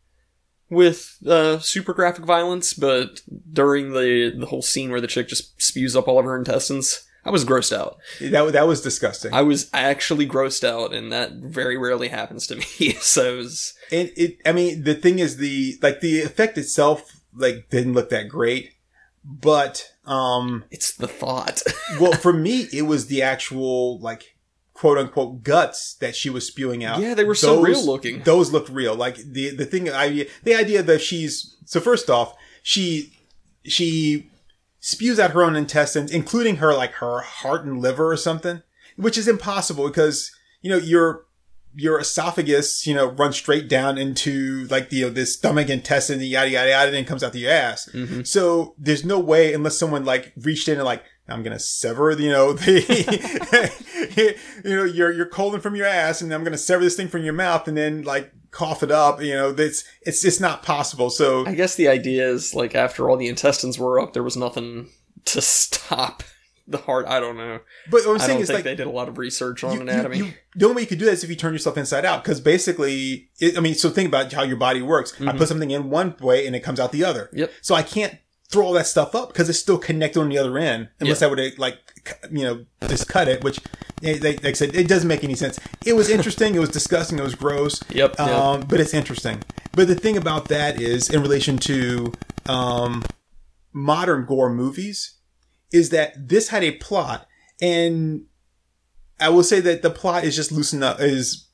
[0.71, 5.61] with uh, super graphic violence, but during the the whole scene where the chick just
[5.61, 7.97] spews up all of her intestines, I was grossed out.
[8.21, 9.33] That that was disgusting.
[9.33, 12.93] I was actually grossed out, and that very rarely happens to me.
[13.01, 17.21] so it was, and it, I mean, the thing is the like the effect itself
[17.35, 18.71] like didn't look that great,
[19.25, 21.61] but um, it's the thought.
[21.99, 24.30] well, for me, it was the actual like
[24.81, 26.99] quote unquote guts that she was spewing out.
[26.99, 28.23] Yeah, they were so real looking.
[28.23, 28.95] Those looked real.
[28.95, 33.13] Like the the thing idea the idea that she's so first off, she
[33.63, 34.31] she
[34.79, 38.63] spews out her own intestines, including her like her heart and liver or something,
[38.95, 40.31] which is impossible because
[40.63, 41.25] you know your
[41.75, 46.19] your esophagus, you know, runs straight down into like the you know, this stomach intestine,
[46.21, 47.87] yada yada yada, and then comes out the your ass.
[47.93, 48.25] Mhm.
[48.25, 52.29] So there's no way unless someone like reached in and like I'm gonna sever, you
[52.29, 53.71] know, the
[54.65, 57.23] you know your your colon from your ass, and I'm gonna sever this thing from
[57.23, 59.21] your mouth, and then like cough it up.
[59.21, 61.09] You know, that's it's it's not possible.
[61.09, 64.37] So I guess the idea is like after all the intestines were up, there was
[64.37, 64.89] nothing
[65.25, 66.23] to stop
[66.67, 67.05] the heart.
[67.07, 67.59] I don't know.
[67.89, 69.73] but what I'm I saying don't is like they did a lot of research on
[69.75, 70.17] you- anatomy.
[70.17, 72.05] you- you- the only way you could do that is if you turn yourself inside
[72.05, 72.23] out.
[72.23, 75.13] Because basically, it, I mean, so think about how your body works.
[75.19, 75.37] I Mhm.
[75.37, 77.29] put something in one way and it comes out the other.
[77.33, 77.51] Yep.
[77.61, 78.15] So I can't
[78.51, 80.89] throw all that stuff up because it's still connected on the other end.
[80.99, 81.27] Unless Yeah.
[81.27, 81.77] I would like,
[82.31, 83.43] you know, just cut it.
[83.43, 83.59] Which,
[84.01, 85.59] they, like, like I said, it doesn't make any sense.
[85.85, 86.55] It was interesting.
[86.55, 87.17] it was disgusting.
[87.17, 87.81] It was gross.
[87.89, 88.27] Yep, yep.
[88.27, 89.41] Um, but it's interesting.
[89.73, 92.11] But the thing about that is, in relation to
[92.47, 93.03] um,
[93.71, 95.17] modern gore movies,
[95.71, 97.25] is that this had a plot,
[97.61, 98.25] and
[99.19, 101.47] I will say that the plot is just loose enough is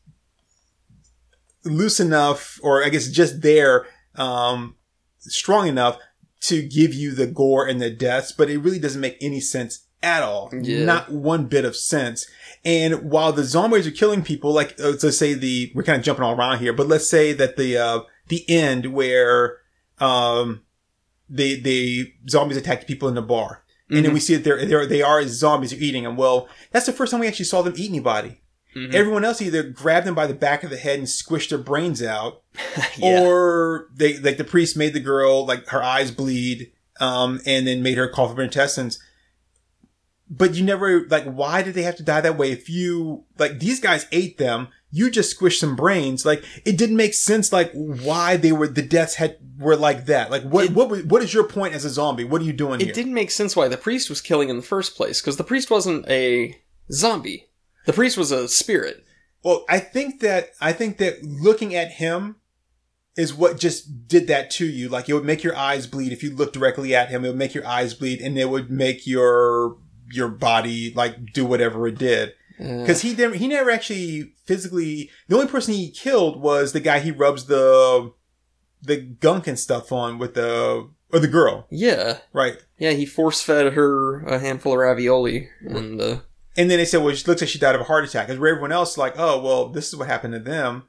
[1.63, 4.75] loose enough, or I guess just there, um,
[5.19, 5.99] strong enough
[6.41, 9.87] to give you the gore and the deaths, but it really doesn't make any sense
[10.03, 10.51] at all.
[10.53, 10.85] Yeah.
[10.85, 12.27] Not one bit of sense.
[12.63, 16.03] And while the zombies are killing people, like uh, let's say the we're kind of
[16.03, 19.57] jumping all around here, but let's say that the uh, the end where
[19.99, 20.61] um
[21.29, 24.85] the the zombies attack people in the bar, and then we see that they're, they're
[24.85, 26.17] they are zombies are eating them.
[26.17, 28.41] Well, that's the first time we actually saw them eat anybody.
[28.77, 28.93] Mhm.
[28.93, 32.01] Everyone else either grabbed them by the back of the head and squished their brains
[32.03, 32.41] out,
[32.97, 33.21] yeah.
[33.21, 37.81] or they like the priest made the girl like her eyes bleed, um, and then
[37.81, 38.99] made her cough up her intestines.
[40.29, 42.51] But you never like why did they have to die that way?
[42.51, 46.25] If you like these guys ate them, you just squished some brains.
[46.25, 47.53] Like it didn't make sense.
[47.53, 50.29] Like why they were the deaths had were like that.
[50.29, 52.25] Like what It- what what is your point as a zombie?
[52.25, 52.93] What are you doing it here?
[52.93, 55.71] didn't make sense why the priest was killing in the first place because the priest
[55.71, 56.59] wasn't a
[56.91, 57.45] zombie.
[57.87, 59.05] The priest was a spirit.
[59.43, 62.35] Well, I think that I think that looking at him
[63.15, 64.89] is what just did that to you.
[64.89, 67.23] Like it would make your eyes bleed if you look directly at him.
[67.23, 69.77] It would make your eyes bleed, and it would make your
[70.11, 72.33] your body like do whatever it did.
[72.57, 75.09] Because he never he never actually physically.
[75.29, 78.11] The only person he killed was the guy he rubs the
[78.81, 82.57] the gunk and stuff on with the or the girl, yeah, right?
[82.77, 86.17] yeah, he force fed her a handful of ravioli, and uh,
[86.57, 88.27] And then they said, well, it looks like she died of a heart attack.
[88.27, 90.83] Because where everyone else, is like, oh, well, this is what happened to them.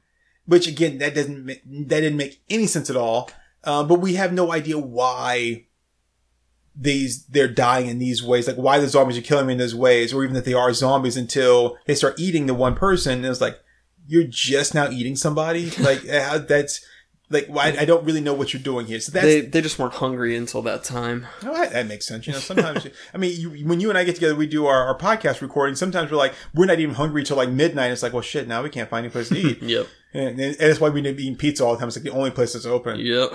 [0.47, 3.31] Which again, that doesn't that didn't make any sense at all.
[3.63, 5.67] Uh, but we have no idea why
[6.75, 9.75] these they're dying in these ways, like why the zombies are killing me in those
[9.75, 13.19] ways, or even that they are zombies until they start eating the one person.
[13.19, 13.61] And it's like
[14.07, 15.71] you're just now eating somebody.
[15.79, 16.83] Like uh, that's
[17.31, 19.01] like why I don't really know what you're doing here.
[19.01, 21.27] So that's they they just weren't hungry until that time.
[21.45, 22.27] Oh, that, that makes sense.
[22.27, 24.87] You know, sometimes, I mean, you, when you and I get together, we do our,
[24.87, 25.77] our podcast recording.
[25.77, 27.91] Sometimes we're like, we're not even hungry till like midnight.
[27.91, 29.63] It's like, well, shit, now we can't find any place to eat.
[29.69, 31.89] Yep, and, and that's why we end up eating pizza all the time.
[31.89, 32.99] It's like the only place that's open.
[33.01, 33.31] yep.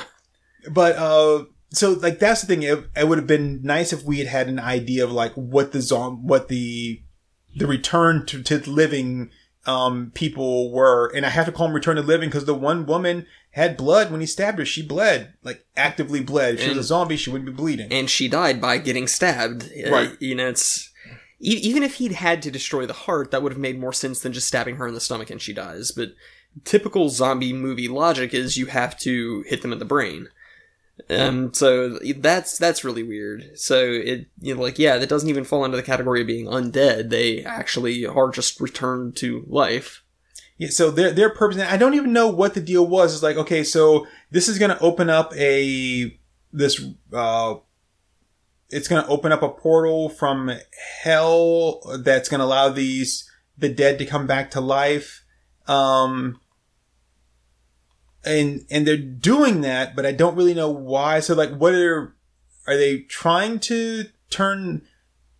[0.71, 2.63] But, uh, so like that's the thing.
[2.63, 5.71] It, it would have been nice if we had had an idea of like what
[5.71, 7.03] the zom, what the,
[7.55, 9.29] the return to, to living,
[9.65, 11.11] um, people were.
[11.15, 14.11] And I have to call him return to living because the one woman had blood
[14.11, 14.65] when he stabbed her.
[14.65, 16.55] She bled, like actively bled.
[16.55, 17.91] If she was a zombie, she wouldn't be bleeding.
[17.91, 19.69] And she died by getting stabbed.
[19.85, 20.17] Uh, Right.
[20.21, 20.91] you know, it's
[21.39, 24.19] e- even if he'd had to destroy the heart, that would have made more sense
[24.21, 25.91] than just stabbing her in the stomach and she dies.
[25.91, 26.13] But
[26.65, 30.27] typical zombie movie logic is you have to hit them in the brain.
[31.09, 33.57] Um, so that's that's really weird.
[33.57, 36.45] So it you know like yeah, that doesn't even fall into the category of being
[36.45, 37.09] undead.
[37.09, 40.03] They actually are just returned to life.
[40.57, 41.59] Yeah, so their their purpose.
[41.59, 43.13] I don't even know what the deal was.
[43.13, 46.17] It's like okay, so this is going to open up a
[46.51, 46.79] this.
[47.11, 47.55] uh
[48.69, 50.51] It's going to open up a portal from
[51.01, 55.23] hell that's going to allow these the dead to come back to life.
[55.67, 56.39] Um,
[58.25, 61.19] and and they're doing that, but I don't really know why.
[61.19, 62.15] So like, what are
[62.67, 64.83] are they trying to turn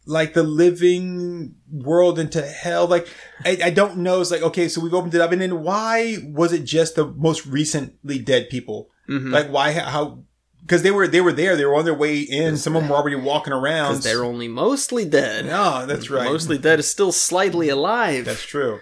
[0.05, 2.87] like the living world into hell?
[2.87, 3.07] Like,
[3.45, 4.19] I, I don't know.
[4.21, 7.05] It's like okay, so we've opened it up, and then why was it just the
[7.07, 8.89] most recently dead people?
[9.09, 9.31] Mhm.
[9.31, 9.71] Like, why?
[9.73, 10.23] How?
[10.61, 11.55] Because they were they were there.
[11.57, 12.55] They were on their way in.
[12.57, 13.91] Some of them were already walking around.
[13.93, 15.45] Because they're only mostly dead.
[15.45, 16.23] no, that's right.
[16.25, 18.23] Mostly dead is still slightly alive.
[18.25, 18.79] That's true.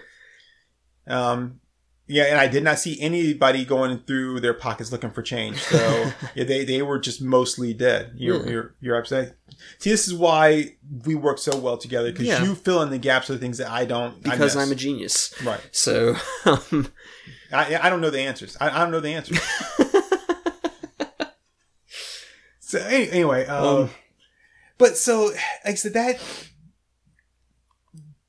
[1.08, 1.60] Um,
[2.12, 5.62] yeah, and I did not see anybody going through their pockets looking for change.
[5.62, 8.12] So yeah, they, they were just mostly dead.
[8.16, 8.50] You're Yeah.
[8.50, 9.36] you're you're upset.
[9.78, 12.44] See, this is why we work so well together because Yeah.
[12.44, 14.22] you fill in the gaps of the things that I don't.
[14.22, 15.34] because I I'm a genius.
[15.44, 15.60] right.
[15.72, 16.88] So, um,
[17.52, 18.56] I I don't know the answers.
[18.60, 19.38] I, I don't know the answers.
[22.60, 23.90] so anyway, um, Um,
[24.78, 26.20] but so like I said that.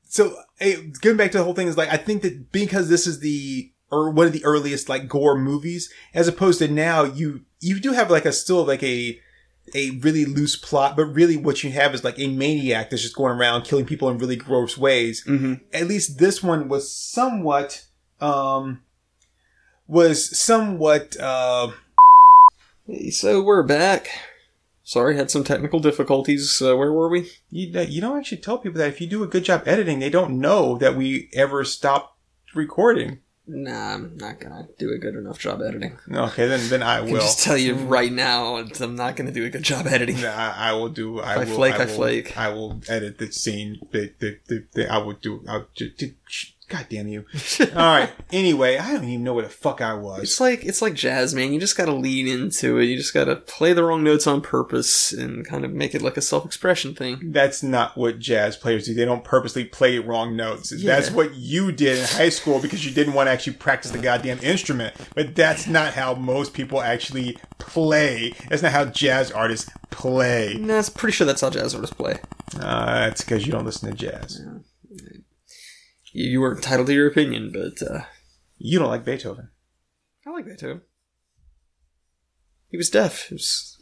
[0.04, 3.08] So eh, going back to the whole thing is like I think that because this
[3.08, 7.42] is the or one of the earliest like gore movies, as opposed to now you
[7.60, 9.20] you do have like a still like a
[9.74, 13.16] a really loose plot, but really what you have is like a maniac that's just
[13.16, 15.62] going around killing people in really gross ways mhm.
[15.72, 17.86] at least this one was somewhat
[18.20, 18.82] um
[19.88, 21.72] was somewhat uh
[22.86, 24.10] Hey, so we're back.
[24.84, 26.62] Sorry, had some technical difficulties.
[26.62, 27.32] Uh, where were we?
[27.50, 30.10] you, you don't actually tell people that if you do a good job editing they
[30.10, 32.18] don't know that we ever stopped
[32.54, 35.98] recording Nah, I'm not gonna do a good enough job editing.
[36.10, 39.44] okay then then i I will just tell you right now, I'm not gonna do
[39.46, 40.24] a good job editing.
[40.24, 42.38] I, I will do i I will flake, I will, flake.
[42.38, 45.98] i will edit the scene the, the, the, the, i will do i'll just
[46.74, 47.26] god damn you
[47.62, 50.82] all right anyway i don't even know where the fuck i was It's like it's
[50.82, 51.54] like jazz, man.
[51.54, 52.86] You just gotta lean into it.
[52.86, 56.18] You just gotta play the wrong notes on purpose and kind of make it like
[56.18, 57.32] a self-expression thing.
[57.32, 58.94] That's not what jazz players do.
[58.94, 60.72] They don't purposely play wrong notes.
[60.72, 60.96] Yeah.
[60.96, 64.00] That's what you did in high school because you didn't want to actually practice the
[64.00, 64.96] goddamn instrument.
[65.16, 68.34] But that's not how most people actually play.
[68.50, 70.56] That's not how jazz artists play.
[70.60, 72.20] Nah, I'm pretty sure that's how jazz artists play.
[72.60, 74.40] Uh, that's because you don't listen to jazz.
[74.40, 74.64] You,
[76.14, 78.04] you were entitled to your opinion, but uh,
[78.58, 79.50] You don't like Beethoven.
[80.26, 80.82] I like Beethoven.
[82.70, 83.32] He was deaf.
[83.32, 83.82] It was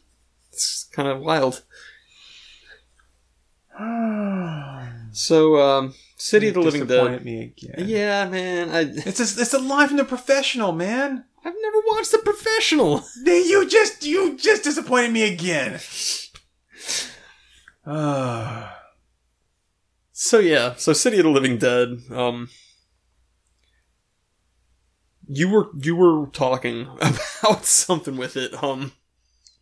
[0.52, 1.64] it's kind of wild.
[5.14, 7.26] So, um, City of the Living Dead.
[7.26, 7.86] me again.
[7.86, 8.70] Yeah, man.
[8.70, 11.26] I It's a, it's a line from the professional, man.
[11.44, 13.04] I've never watched The Professional.
[13.26, 15.82] You just you just disappointed me again.
[17.86, 18.78] Ah.
[20.24, 21.98] So yeah, so City of the Living Dead.
[22.12, 22.50] Um,
[25.28, 26.88] you were you were talking
[27.42, 28.64] about something with it.
[28.64, 28.92] Um,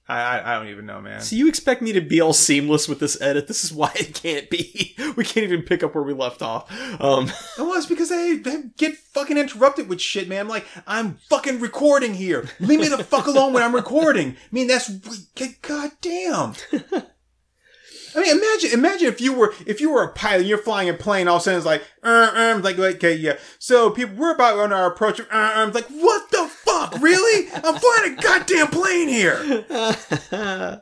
[0.09, 1.21] I, I I don't even know, man.
[1.21, 3.47] so you expect me to be all seamless with this edit?
[3.47, 4.97] This is why it can't be.
[5.15, 6.69] We can't even pick up where we left off.
[7.01, 8.35] Um, It was because I,
[8.77, 10.41] get fucking interrupted with shit, man.
[10.41, 12.47] I'm like, I'm fucking recording here.
[12.59, 14.31] Leave me the fuck alone when I'm recording.
[14.31, 14.89] I mean, that's
[15.61, 16.53] god damn.
[18.15, 20.89] I mean, imagine, imagine if you were, if you were a pilot, and you're flying
[20.89, 23.37] a plane, all of a sudden it's like, uh, um, like, like, okay, yeah.
[23.59, 25.19] So people, we're about on our approach.
[25.19, 27.49] Uh, um, like, what the fuck, really?
[27.53, 29.65] I'm flying a goddamn plane here.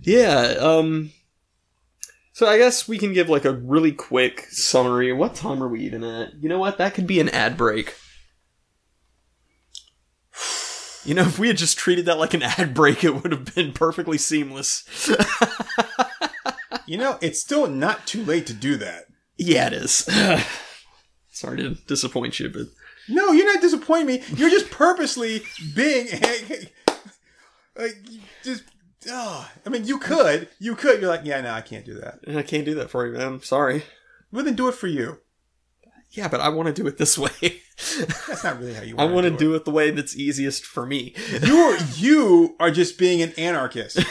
[0.00, 0.56] yeah.
[0.60, 1.12] Um.
[2.32, 5.12] So I guess we can give like a really quick summary.
[5.12, 6.42] What time are we even at?
[6.42, 6.78] You know what?
[6.78, 7.94] That could be an ad break.
[11.10, 13.52] You know, if we had just treated that like an ad break, it would have
[13.52, 14.84] been perfectly seamless.
[16.86, 19.06] You know, it's still not too late to do that.
[19.36, 20.08] yeah, it is.
[21.32, 22.66] Sorry to disappoint you, but
[23.08, 24.22] No, you're not disappointing me.
[24.36, 25.42] You're just purposely
[25.74, 26.06] being
[27.76, 27.96] like
[28.44, 28.62] just.
[29.08, 31.00] Oh, I mean, you could, you could.
[31.00, 32.20] You're like, yeah, no, I can't do that.
[32.36, 33.26] I can't do that for you, man.
[33.26, 33.82] I'm sorry.
[34.30, 35.18] Well, then do it for you.
[36.12, 37.62] Yeah, but I want to do it this way.
[38.28, 38.96] That's not really how you.
[38.96, 41.14] I want want to do, do it the way that's easiest for me.
[41.42, 43.98] You're you are just being an anarchist.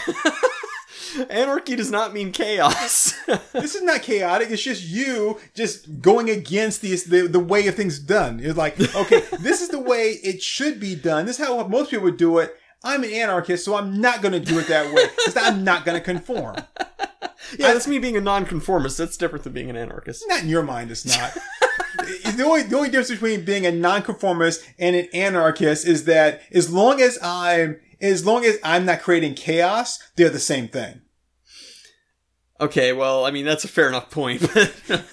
[1.29, 3.17] Anarchy does not mean chaos.
[3.53, 4.49] this is not chaotic.
[4.51, 8.39] It's just you just going against the, the the way of things done.
[8.39, 11.25] It's like, okay, this is the way it should be done.
[11.25, 12.58] This is how most people would do it.
[12.83, 15.85] I'm an anarchist, so I'm not going to do it that way because I'm not
[15.85, 16.55] going to conform.
[17.57, 18.97] yeah, that's me being a nonconformist.
[18.97, 20.23] That's different than being an anarchist.
[20.27, 21.33] Not in your mind, it's not.
[21.97, 26.71] the only the only difference between being a nonconformist and an anarchist is that as
[26.71, 31.01] long as I'm as long as I'm not creating chaos, they're the same thing.
[32.61, 34.73] Okay, well, I mean that's a fair enough point, but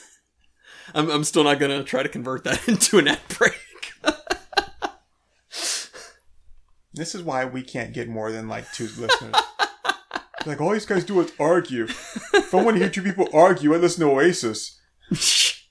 [0.94, 3.58] I'm I'm still not gonna try to convert that into an ad break.
[6.96, 9.34] This is why we can't get more than like two listeners.
[10.46, 11.84] like all these guys do is argue.
[11.84, 14.80] if I want to hear two people argue, I listen to Oasis.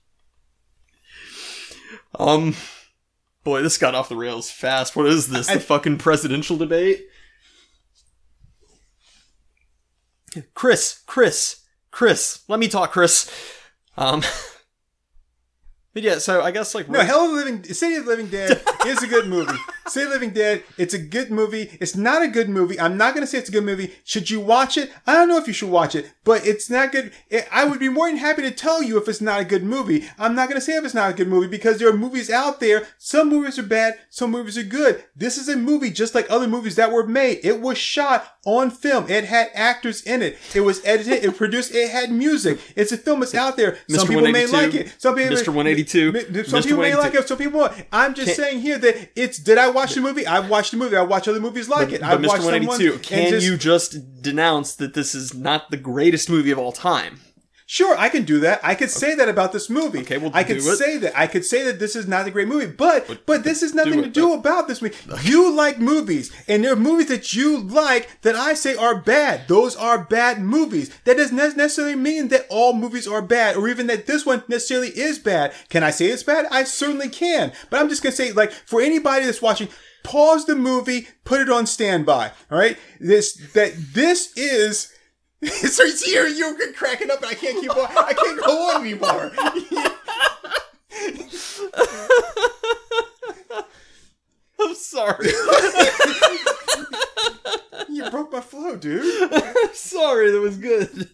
[2.20, 2.56] um,
[3.44, 4.96] boy, this got off the rails fast.
[4.96, 5.48] What is this?
[5.48, 7.08] The fucking presidential debate?
[10.54, 13.32] Chris, Chris, Chris, let me talk, Chris.
[13.98, 14.22] Um,
[15.96, 18.28] but yeah, so I guess like No, Hell of the Living City of the Living
[18.28, 19.58] Dead is a good movie.
[19.88, 21.70] City of the Living Dead, it's a good movie.
[21.80, 22.78] It's not a good movie.
[22.78, 23.94] I'm not gonna say it's a good movie.
[24.04, 24.92] Should you watch it?
[25.08, 27.14] I don't know if you should watch it, but it's not good.
[27.30, 29.64] It- I would be more than happy to tell you if it's not a good
[29.64, 30.06] movie.
[30.20, 32.60] I'm not gonna say if it's not a good movie because there are movies out
[32.60, 32.86] there.
[32.98, 35.02] Some movies are bad, some movies are good.
[35.16, 37.40] This is a movie just like other movies that were made.
[37.44, 39.10] It was shot on film.
[39.10, 40.38] It had actors in it.
[40.54, 41.24] It was edited.
[41.26, 41.74] It produced.
[41.74, 42.60] It had music.
[42.76, 43.22] It's a film.
[43.24, 43.78] It's out there.
[43.90, 44.96] Some people may like it.
[45.00, 45.48] Some people, Mr.
[45.50, 46.64] 182, Some Mr.
[46.64, 47.28] people may like it.
[47.28, 47.60] Some people.
[47.60, 47.74] won't.
[47.92, 49.38] I'm just saying here that it's.
[49.38, 50.26] Did I watch the movie?
[50.26, 50.96] I've watched the movie.
[50.96, 52.02] I watch other movies like it.
[52.02, 52.28] But I've Mr.
[52.28, 56.30] watched 182, someone can and just- you just denounce that this is not the greatest
[56.30, 57.20] movie of all time?
[57.68, 58.60] Sure, I can do that.
[58.64, 60.02] I could say that about this movie.
[60.02, 60.62] Okay, well, I could it.
[60.62, 61.18] say that.
[61.18, 63.94] I could say that this is not a great movie, but but, this is nothing
[63.94, 64.96] do to do about this movie.
[65.24, 69.48] You like movies, and there are movies that you like that I say are bad.
[69.48, 70.96] Those are bad movies.
[71.06, 74.90] That doesn't necessarily mean that all movies are bad, or even that this one necessarily
[74.90, 75.52] is bad.
[75.70, 76.46] Can I say it's bad?
[76.52, 77.52] I certainly can.
[77.72, 79.70] But I'm just gonna say, like, for anybody that's watching.
[80.04, 82.32] Pause the movie, put it on standby.
[82.52, 84.94] All right, this that this is
[85.44, 87.88] so it's here, you're cracking up, and I can't keep on.
[87.98, 89.32] I can't go on anymore.
[94.60, 95.28] I'm sorry.
[97.90, 99.04] you broke my flow, dude.
[99.74, 101.10] sorry, that was good.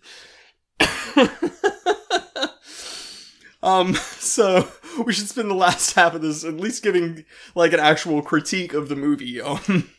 [3.64, 4.68] um, so
[5.06, 8.74] we should spend the last half of this at least giving like an actual critique
[8.74, 9.42] of the movie.
[9.42, 9.90] Um,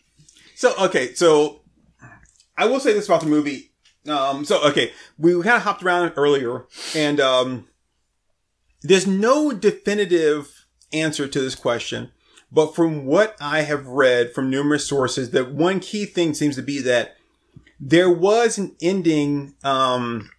[0.55, 1.63] So okay, so
[2.57, 3.72] I will say this about the movie.
[4.09, 7.69] Um, so okay, we kind of hopped around earlier, and um,
[8.83, 12.11] there's no definitive answer to this question.
[12.51, 16.63] But from what I have read from numerous sources, that one key thing seems to
[16.63, 17.17] be that
[17.81, 20.31] there was an ending um,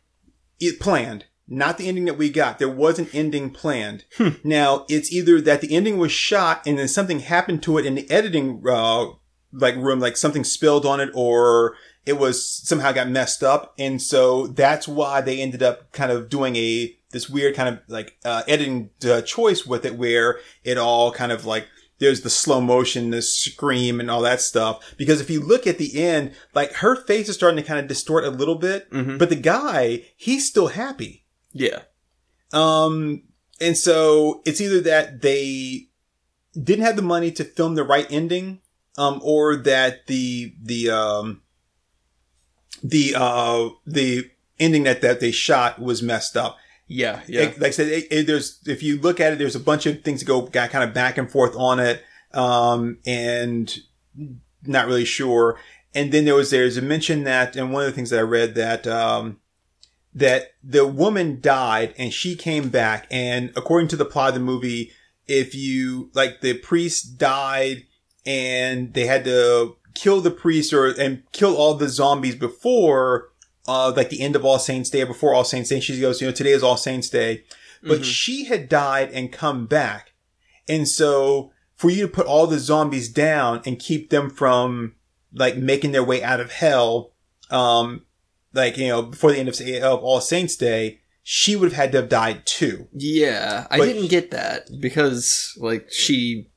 [0.60, 1.26] it planned.
[1.48, 2.58] Not the ending that we got.
[2.58, 4.06] There was an ending planned.
[4.44, 7.96] Now it's either that the ending was shot and then something happened to it in
[7.96, 9.08] the editing uh,
[9.52, 14.02] like room, like something spilled on it, or it was somehow got messed up, and
[14.02, 18.18] so that's why they ended up kind of doing a this weird kind of like
[18.26, 21.68] uh, editing uh, choice with it, where it all kind of like
[22.00, 24.96] there's the slow motion, the scream, and all that stuff.
[24.98, 27.88] Because if you look at the end, like her face is starting to kind of
[27.88, 28.88] distort a little bit,
[29.18, 31.26] but the guy he's still happy.
[31.54, 31.84] yeah,
[32.52, 33.24] Um,
[33.62, 35.90] and so it's either that they
[36.60, 38.60] didn't have the money to film the right ending,
[38.98, 41.43] um, or that the, the, um,
[42.84, 46.58] the, uh, the ending that, that they shot was messed up.
[46.88, 47.42] yeah, yeah.
[47.44, 49.86] It- like I said, it, it- there's, if you look at it, there's a bunch
[49.86, 52.04] of things that go got kind of back and forth on it.
[52.34, 53.76] Um, and
[54.66, 55.60] not really sure.
[55.96, 58.24] And then there was, there's a mention that, and one of the things that I
[58.24, 59.40] read that, um,
[60.16, 63.08] that the woman died and she came back.
[63.12, 64.92] And according to the plot of the movie,
[65.28, 67.84] if you, like the priest died
[68.26, 73.30] and they had to kill the priest or, and kill all the zombies before,
[73.68, 75.80] uh, like the end of All Saints Day or before All Saints Day.
[75.80, 77.44] She goes, you know, today is All Saints Day,
[77.82, 80.14] but she had died and come back.
[80.70, 84.96] And so for you to put all the zombies down and keep them from
[85.34, 87.14] like making their way out of hell,
[87.50, 88.06] um,
[88.54, 91.92] like, you know, before the end of, of All Saints Day, she would have had
[91.94, 92.88] to have died too.
[92.94, 96.50] Yeah, I didn't get that because like she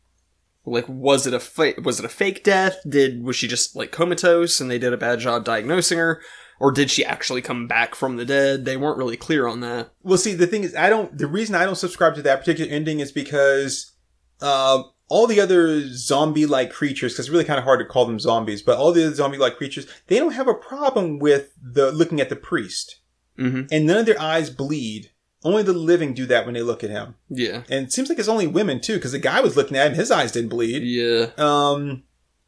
[0.67, 2.79] like was it a fa- was it a fake death?
[2.89, 6.21] Did was she just like comatose and they did a bad job diagnosing her
[6.59, 8.65] or did she actually come back from the dead?
[8.65, 9.91] They weren't really clear on that.
[10.03, 12.71] Well, see, the thing is, I don't, the reason I don't subscribe to that particular
[12.71, 13.93] ending is because,
[14.41, 18.19] uh, all the other zombie-like creatures, because it's really kind of hard to call them
[18.19, 22.21] zombies, but all the other zombie-like creatures, they don't have a problem with the looking
[22.21, 23.01] at the priest.
[23.39, 23.69] Mhm.
[23.71, 25.11] And none of their eyes bleed.
[25.47, 27.15] Only the living do that when they look at him.
[27.29, 27.63] Yeah.
[27.71, 29.95] And it seems like it's only women too, because the guy was looking at him,
[29.95, 30.83] his eyes didn't bleed.
[30.83, 31.29] Yeah.
[31.39, 32.03] Um,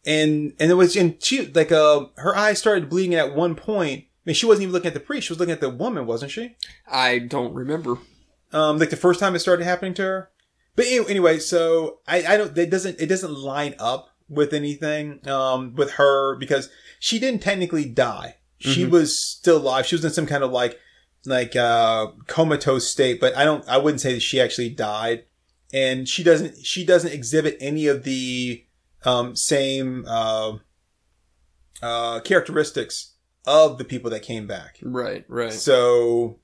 [0.05, 4.01] and and it was and she like uh her eyes started bleeding at one point.
[4.05, 6.07] I mean, she wasn't even looking at the priest; she was looking at the woman,
[6.07, 6.57] wasn't she?
[6.91, 7.99] I don't remember.
[8.53, 10.31] Um, like the first time it started happening to her.
[10.77, 15.75] But anyway, so I I don't it doesn't it doesn't line up with anything um,
[15.75, 16.69] with her because
[16.99, 18.37] she didn't technically die.
[18.59, 18.91] She Mhm.
[18.91, 19.87] was still alive.
[19.87, 20.79] She was in some kind of like
[21.29, 23.67] like uh, comatose state, but I don't.
[23.69, 25.25] I wouldn't say that she actually died.
[25.73, 26.65] And she doesn't.
[26.65, 28.65] She doesn't exhibit any of the
[29.05, 30.55] um, same uh,
[31.83, 33.15] uh, characteristics
[33.47, 34.79] of the people that came back.
[34.83, 35.53] Right, right.
[35.53, 36.39] So,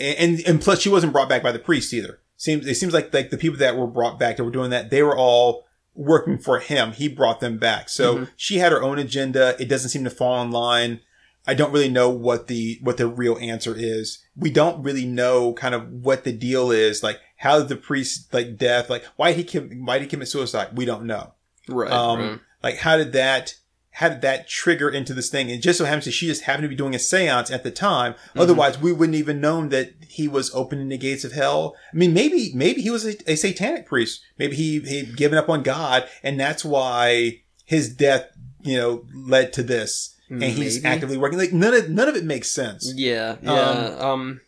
[0.00, 2.20] and and plus she wasn't brought back by the priest either.
[2.36, 4.90] Seems it seems like like the people that were brought back that were doing that
[4.90, 6.92] they were all working for him.
[6.92, 7.88] He brought them back.
[7.88, 8.28] So Mhm.
[8.36, 9.56] she had her own agenda.
[9.58, 11.00] It doesn't seem to fall in line.
[11.48, 14.22] I don't really know what the what the real answer is.
[14.36, 17.02] We don't really know kind of what the deal is.
[17.02, 18.90] Like how did the priest like death?
[18.90, 20.76] Like why he com- why did he commit suicide?
[20.76, 21.32] We don't know.
[21.66, 22.40] Right, Um, right.
[22.62, 23.54] like how did that
[23.92, 25.50] how did that trigger into this thing?
[25.50, 27.70] And just so happens that she just happened to be doing a seance at the
[27.72, 28.12] time.
[28.12, 28.40] Mm-hmm.
[28.40, 31.74] Otherwise, we wouldn't even known that he was opening the gates of hell.
[31.92, 34.20] I mean, maybe maybe he was a, a satanic priest.
[34.38, 38.26] Maybe he he given up on God, and that's why his death,
[38.62, 40.14] you know, led to this.
[40.30, 41.38] And he's actively working.
[41.38, 42.92] Like none of none of it makes sense.
[42.94, 43.96] Yeah, yeah.
[43.98, 44.40] Um,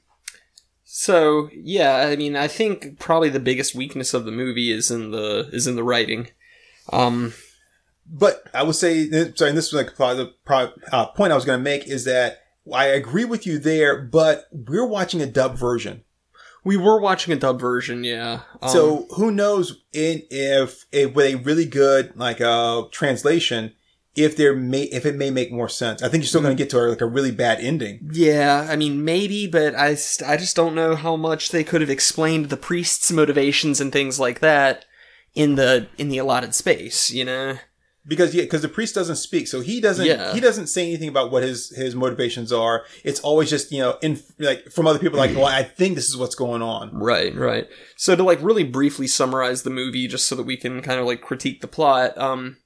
[0.84, 5.10] so yeah, I mean, I think probably the biggest weakness of the movie is in
[5.10, 6.28] the is in the writing.
[6.92, 7.32] Um,
[8.06, 11.44] But I would say, sorry, and this was like probably the uh, point I was
[11.44, 12.38] going to make is that
[12.72, 16.02] I agree with you there, but we're watching a dub version.
[16.64, 18.40] we were watching a dub version, yeah.
[18.60, 23.72] Um, so who knows in if, if with a really good like uh translation
[24.16, 26.02] if there may if it may make more sense.
[26.02, 28.10] I think you're still going to get to a, like a really bad ending.
[28.12, 31.80] yeah, I mean, maybe, but I st- I just don't know how much they could
[31.80, 34.84] have explained the priest's motivations and things like that
[35.34, 37.10] in the in the allotted space.
[37.10, 37.58] You know.
[38.06, 40.32] Because yeah, because the priest doesn't speak, so he doesn't Yeah.
[40.32, 42.84] he doesn't say anything about what his his motivations are.
[43.04, 46.08] It's always just you know in like from other people like, well, I think this
[46.08, 46.94] is what's going on.
[46.94, 47.68] Right, right.
[47.96, 51.04] So to like really briefly summarize the movie, just so that we can kind of
[51.06, 52.56] like critique the plot, um,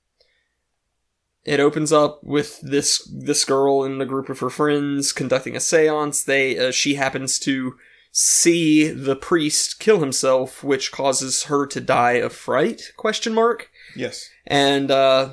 [1.44, 5.60] it opens up with this this girl and a group of her friends conducting a
[5.60, 6.24] séance.
[6.24, 7.76] They uh, she happens to
[8.16, 12.92] see the priest kill himself, which causes her to die of fright?
[12.96, 13.70] Question mark.
[13.96, 14.30] Yes.
[14.46, 15.30] And uh,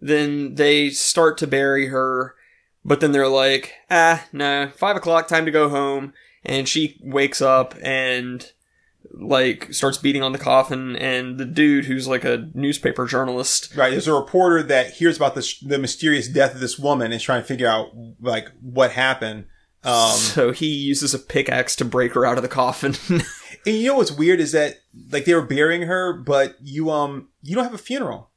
[0.00, 2.34] then they start to bury her,
[2.84, 6.12] but then they're like, ah, no, five o'clock, time to go home.
[6.44, 8.50] And she wakes up and
[9.20, 13.74] like starts beating on the coffin, and the dude who's like a newspaper journalist.
[13.76, 13.90] Right.
[13.90, 17.22] There's a reporter that hears about this, the mysterious death of this woman and is
[17.22, 17.88] trying to figure out
[18.20, 19.46] like what happened.
[19.84, 22.94] Um, so he uses a pickaxe to break her out of the coffin.
[23.08, 23.22] and
[23.64, 24.76] you know what's weird is that
[25.10, 28.30] like they were burying her, but you um you don't have a funeral.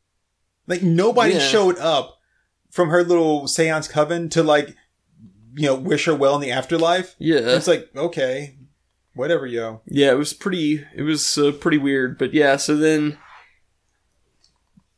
[0.68, 1.40] Like nobody Yeah.
[1.40, 2.18] showed up
[2.70, 4.76] from her little seance coven to like
[5.56, 7.16] you know wish her well in the afterlife.
[7.20, 8.56] yeah, It's like okay,
[9.14, 9.82] whatever, yo.
[9.86, 10.86] yeah, it was pretty.
[10.96, 12.58] It was uh, pretty weird, but yeah.
[12.58, 13.18] So then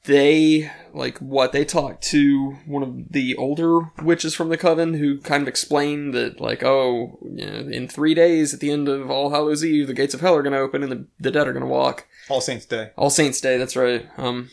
[0.05, 5.19] they like what they talked to one of the older witches from the coven who
[5.21, 9.09] kind of explained that like oh you know, in three days at the end of
[9.09, 11.47] All Hallows Eve the gates of hell are going to open and the, the dead
[11.47, 12.05] are going to walk.
[12.29, 12.91] All Saints Day.
[12.97, 14.07] All Saints Day, that's right.
[14.17, 14.49] Um,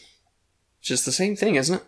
[0.80, 1.84] just the same thing, isn't it?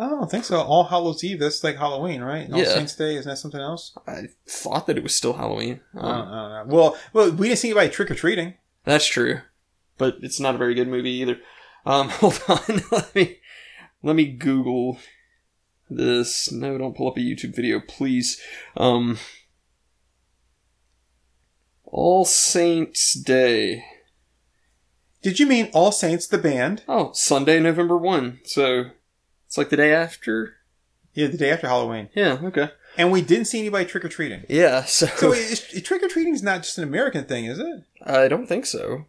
[0.00, 0.58] I don't think so.
[0.60, 1.40] All Hallows Eve.
[1.40, 2.50] That's like Halloween, right?
[2.50, 2.74] All Yeah.
[2.74, 3.16] Saints Day.
[3.16, 3.96] Isn't that something else?
[4.06, 5.80] I thought that it was still Halloween.
[5.94, 6.74] I Um, don't, I don't know.
[6.74, 8.54] Well, well, we didn't see anybody trick or treating.
[8.84, 9.40] That's true,
[9.98, 11.38] but it's not a very good movie either.
[11.84, 13.38] Um, hold on, let me
[14.02, 14.98] let me Google
[15.90, 16.50] this.
[16.50, 18.40] No, don't pull up a YouTube video, please.
[18.78, 19.18] Um,
[21.84, 23.84] All Saints Day.
[25.22, 26.84] Did you mean All Saints the band?
[26.88, 28.40] Oh, Sunday, November one.
[28.44, 28.84] So
[29.50, 30.54] it's like the day after.
[31.12, 32.08] Yeah, the day after Halloween.
[32.14, 32.38] Yeah.
[32.40, 32.70] Okay.
[32.96, 34.44] And we didn't see anybody trick or treating.
[34.48, 34.84] Yeah.
[34.84, 35.34] So, So
[35.80, 37.82] trick or treating is not just an American thing, is it?
[38.06, 39.06] I don't think so.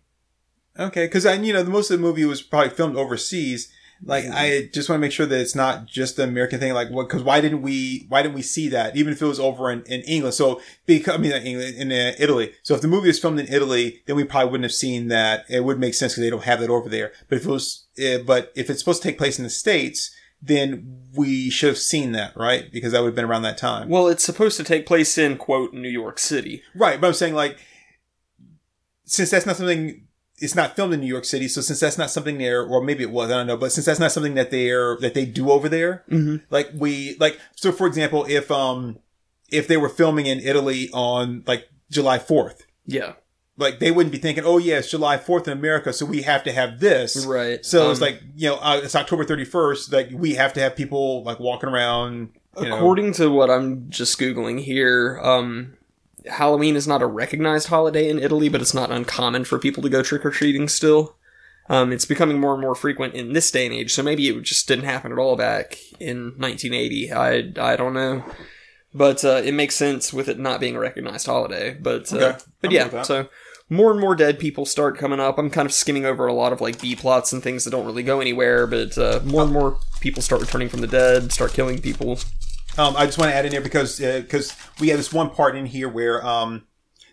[0.80, 3.72] Okay, because I, you know, the most of the movie was probably filmed overseas.
[4.04, 4.34] Like, Mm-hmm.
[4.36, 6.74] I just want to make sure that it's not just an American thing.
[6.74, 7.08] Like, what?
[7.08, 8.08] Because why didn't we?
[8.10, 8.96] Why didn't we see that?
[8.96, 10.34] Even if it was over in, in England.
[10.34, 12.54] So, because I mean, not England in uh, Italy.
[12.64, 15.46] So, if the movie was filmed in Italy, then we probably wouldn't have seen that.
[15.52, 17.12] It would make sense because they don't have that over there.
[17.30, 20.10] But if it was, uh, but if it's supposed to take place in the states,
[20.42, 22.72] then we should have seen that, right?
[22.72, 23.90] Because that would have been around that time.
[23.90, 26.64] Well, it's supposed to take place in quote New York City.
[26.76, 27.58] Right, but I'm saying like,
[29.06, 31.48] since that's not something, it's not filmed in New York City.
[31.48, 33.58] So since that's not something there, or maybe it was, I don't know.
[33.58, 36.38] But since that's not something that they're that they do over there, Mm-hmm.
[36.50, 39.00] like we like, so for example, if um
[39.52, 43.14] if they were filming in Italy on like July Fourth, Yeah.
[43.58, 46.44] Like they wouldn't be thinking, oh yeah, it's July Fourth in America, so we have
[46.44, 47.26] to have this.
[47.26, 47.64] Right.
[47.66, 49.92] So it's Um, like you know, uh, it's October thirty first.
[49.92, 52.30] Like we have to have people like walking around.
[52.60, 55.78] You know, According to what I'm just googling here, um,
[56.30, 59.90] Halloween is not a recognized holiday in Italy, but it's not uncommon for people to
[59.90, 61.16] go trick or treating still.
[61.70, 63.94] Um, it's becoming more and more frequent in this day and age.
[63.94, 67.14] So maybe it just didn't happen at all back in 1980.
[67.14, 68.24] I I don't know,
[68.94, 71.74] but uh, it makes sense with it not being a recognized holiday.
[71.80, 72.38] But uh, Okay.
[72.62, 73.28] but I'm yeah, so
[73.70, 75.38] more and more dead people start coming up.
[75.38, 77.86] I'm kind of skimming over a lot of like B plots and things that don't
[77.86, 81.54] really go anywhere, but uh, more and more people start returning from the dead, start
[81.54, 82.20] killing people.
[82.78, 85.56] Um, I just want to add in there because because we have this one part
[85.56, 86.66] in here where um,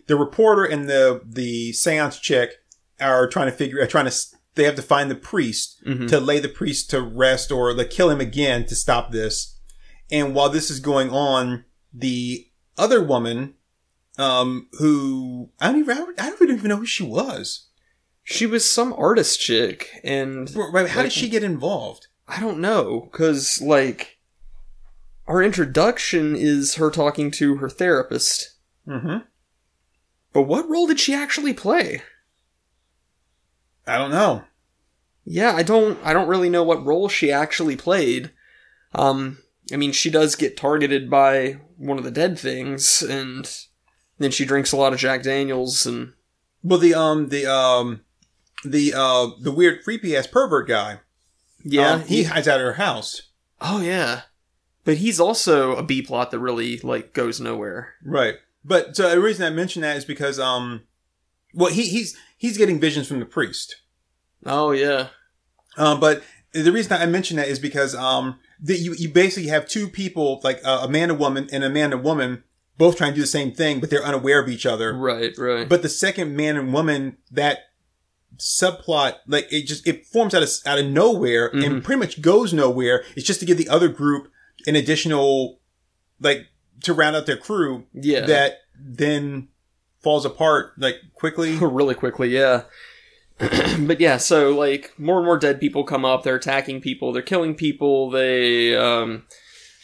[0.07, 2.51] the reporter and the the seance chick
[2.99, 4.15] are trying to figure are trying to
[4.55, 8.09] they have to find the priest to lay the priest to rest or like kill
[8.09, 9.57] him again to stop this.
[10.11, 11.63] And while this is going on,
[11.93, 13.55] the other woman,
[14.17, 17.67] um, who I don't even I don't even know who she was.
[18.23, 22.07] She was some artist chick, and Right, How did she get involved?
[22.27, 24.19] I don't know, because, like,
[25.27, 28.55] our introduction is her talking to her therapist.
[28.87, 29.25] Mm-hmm.
[30.31, 32.03] But what role did she actually play?
[33.87, 34.43] I don't know.
[35.25, 38.31] Yeah, I don't I don't really know what role she actually played.
[38.93, 39.39] Um
[39.71, 43.49] I mean she does get targeted by one of the dead things and
[44.19, 46.13] then she drinks a lot of Jack Daniels and
[46.61, 48.01] Well, the um the um
[48.65, 50.99] the uh the weird creepy ass pervert guy.
[51.63, 53.21] yeah, um, he hides out of her house.
[53.61, 54.21] Oh yeah.
[54.83, 57.93] But he's also a B plot that really like goes nowhere.
[58.03, 58.35] Right.
[58.65, 60.83] But so the reason I mention that is because um,
[61.53, 63.77] well he he's he's getting visions from the priest.
[64.45, 65.07] Oh yeah.
[65.77, 69.67] Um, but the reason I mention that is because um, that you you basically have
[69.67, 72.43] two people like uh, a man and woman and a man and woman
[72.77, 74.93] both trying to do the same thing, but they're unaware of each other.
[74.93, 75.67] Right, right.
[75.67, 77.59] But the second man and woman that
[78.37, 82.53] subplot like it just it forms out of out of nowhere and pretty much goes
[82.53, 83.03] nowhere.
[83.15, 84.31] It's just to give the other group
[84.65, 85.59] an additional
[86.19, 86.47] like
[86.83, 88.25] to round out their crew yeah.
[88.25, 89.49] that then
[90.01, 91.57] falls apart like quickly.
[91.61, 92.63] really quickly, yeah.
[93.79, 96.23] but yeah, so like more and more dead people come up.
[96.23, 97.13] They're attacking people.
[97.13, 98.09] They're killing people.
[98.09, 99.25] They um,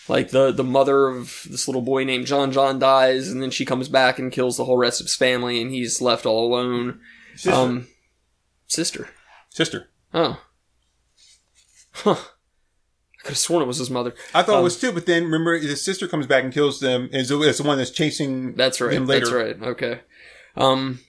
[0.09, 3.63] like the the mother of this little boy named John John dies, and then she
[3.65, 6.99] comes back and kills the whole rest of his family, and he's left all alone.
[7.35, 7.51] Sister.
[7.51, 7.87] Um,
[8.67, 9.09] sister.
[9.49, 9.89] Sister.
[10.13, 10.41] Oh.
[11.93, 12.15] Huh.
[12.15, 14.13] I could have sworn it was his mother.
[14.33, 16.79] I thought Um, it was too, but then remember his sister comes back and kills
[16.81, 17.09] them.
[17.13, 18.53] Is it's the one that's chasing.
[18.55, 19.05] That's right.
[19.05, 19.61] That's right.
[19.61, 20.01] Okay.
[20.57, 20.99] Um,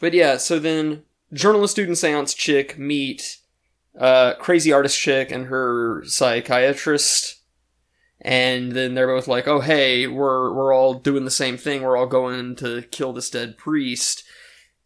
[0.00, 1.02] but yeah, so then
[1.32, 3.38] journalist student seance chick meet
[3.98, 7.42] uh crazy artist chick and her psychiatrist,
[8.20, 11.82] and then they're both like, "Oh hey, we're we're all doing the same thing.
[11.82, 14.24] We're all going to kill this dead priest."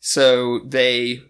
[0.01, 1.23] So they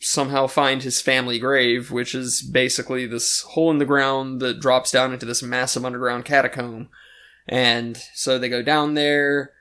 [0.00, 4.90] somehow find his family grave, which is basically this hole in the ground that drops
[4.90, 6.88] down into this massive underground catacomb.
[7.48, 9.52] And so they go down there.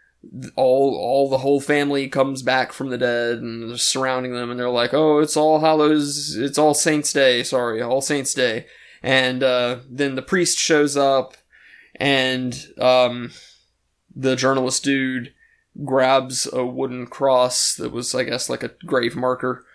[0.56, 4.60] All all the whole family comes back from the dead and they're surrounding them, and
[4.60, 7.44] they're like, "Oh, it's all Hallows, it's all Saints Day.
[7.44, 8.66] Sorry, All Saints Day."
[9.04, 11.36] And uh, then the priest shows up,
[11.96, 13.32] and um,
[14.16, 15.34] the journalist dude
[15.84, 19.66] grabs a wooden cross that was, I guess, like a grave marker,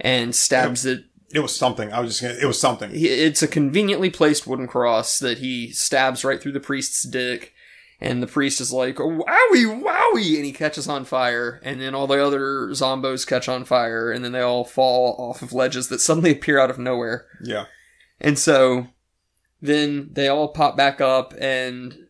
[0.00, 1.04] and stabs it
[1.34, 1.92] It was something.
[1.92, 2.22] I was just.
[2.22, 2.90] Gonna, it was something.
[2.94, 7.52] it's a conveniently placed wooden cross that he stabs right through the priest's dick
[8.00, 10.36] and the priest is like wowie wowie!
[10.36, 11.60] And he catches on fire.
[11.64, 14.10] And then all the other zombos catch on fire.
[14.12, 17.26] And then they all fall off of ledges that suddenly appear out of nowhere.
[17.42, 17.66] Yeah.
[18.20, 18.88] and so
[19.60, 22.06] then they all pop back up and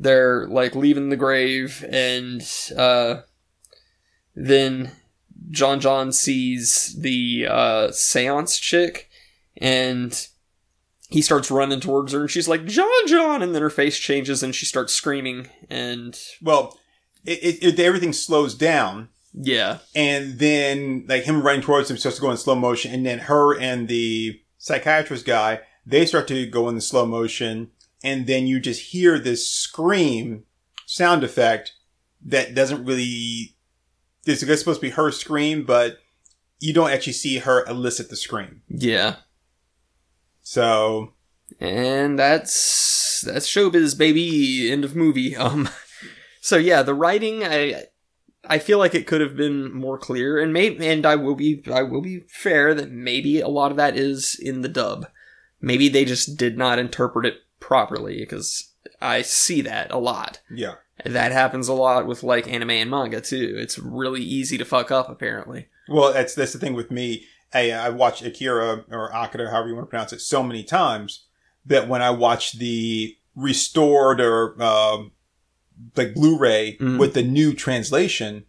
[0.00, 1.84] they're like leaving the grave.
[1.90, 2.42] And
[2.76, 3.22] uh
[4.34, 4.92] then
[5.50, 9.10] John John sees the uh seance chick.
[9.60, 10.26] And
[11.08, 14.42] he starts running towards her and she's like John John and then her face changes
[14.42, 16.78] and she starts screaming and Well,
[17.24, 22.16] it, it, it everything slows down, yeah and then like him running towards him starts
[22.16, 26.46] to go in slow motion, and then her and the psychiatrist guy they start to
[26.46, 27.70] go in the slow motion,
[28.04, 30.44] and then you just hear this scream
[30.86, 31.72] sound effect
[32.24, 33.54] that doesn't really.
[34.26, 35.98] It's supposed to be her scream, but
[36.60, 38.60] you don't actually see her elicit the scream.
[38.68, 39.16] yeah
[40.48, 41.12] So
[41.60, 44.72] and that's that's showbiz baby.
[44.72, 45.36] End of movie.
[45.36, 45.68] Um
[46.40, 47.82] so yeah the writing i
[48.44, 51.62] i feel like it could have been more clear and maybe and i will be
[51.70, 55.06] i will be fair that maybe a lot of that is in the dub.
[55.60, 58.72] Maybe they just did not interpret it properly because
[59.02, 60.40] i see that a lot.
[60.50, 63.54] Yeah, that happens a lot with like anime and manga too.
[63.58, 65.68] It's really easy to fuck up apparently.
[65.88, 67.26] Well, that's that's the thing with me.
[67.52, 71.26] I I watched Akira or Akira, however you want to pronounce it, so many times
[71.66, 75.12] that when I watched the restored or um
[75.96, 76.98] like Blu-ray Mhm.
[76.98, 78.44] with the new translation,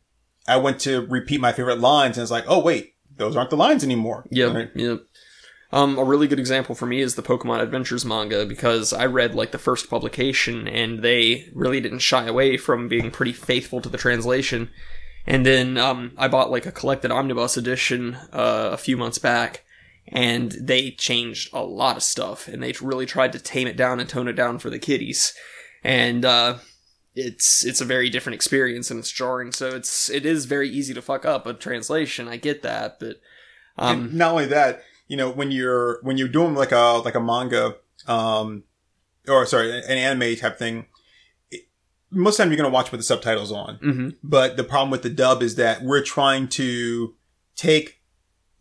[0.47, 3.58] I went to repeat my favorite lines and it's like, oh wait, those aren't the
[3.58, 4.26] lines anymore.
[4.32, 4.54] Yep.
[4.54, 4.70] Right?
[4.76, 5.02] Yep.
[5.72, 9.36] Um, a really good example for me is the Pokemon Adventures manga because I read
[9.36, 13.89] like the first publication and they really didn't shy away from being pretty faithful to
[13.89, 14.72] the translation.
[15.30, 19.64] And then um, I bought like a collected omnibus edition uh, a few months back,
[20.08, 24.00] and they changed a lot of stuff and they really tried to tame it down
[24.00, 25.34] and tone it down for the kiddies.
[25.84, 26.58] And uh,
[27.14, 29.52] it's it's a very different experience and it's jarring.
[29.52, 32.28] So it's it is very easy to fuck up a translation.
[32.28, 33.18] I get that, but
[33.78, 37.22] um, not only that, you know, when you're when you're doing like a like a
[37.22, 37.76] manga,
[38.08, 38.64] um,
[39.28, 40.88] or sorry, an anime type thing,
[42.12, 43.78] most of the time you're gonna watch with the subtitles on.
[43.80, 44.16] mhm.
[44.24, 47.14] But the problem with the dub is that we're trying to
[47.55, 48.01] take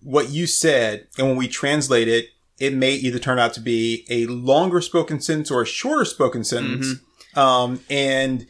[0.01, 2.27] what you said, and when we translate it,
[2.59, 6.43] it may either turn out to be a longer spoken sentence or a shorter spoken
[6.45, 6.95] sentence,
[7.35, 8.47] um, and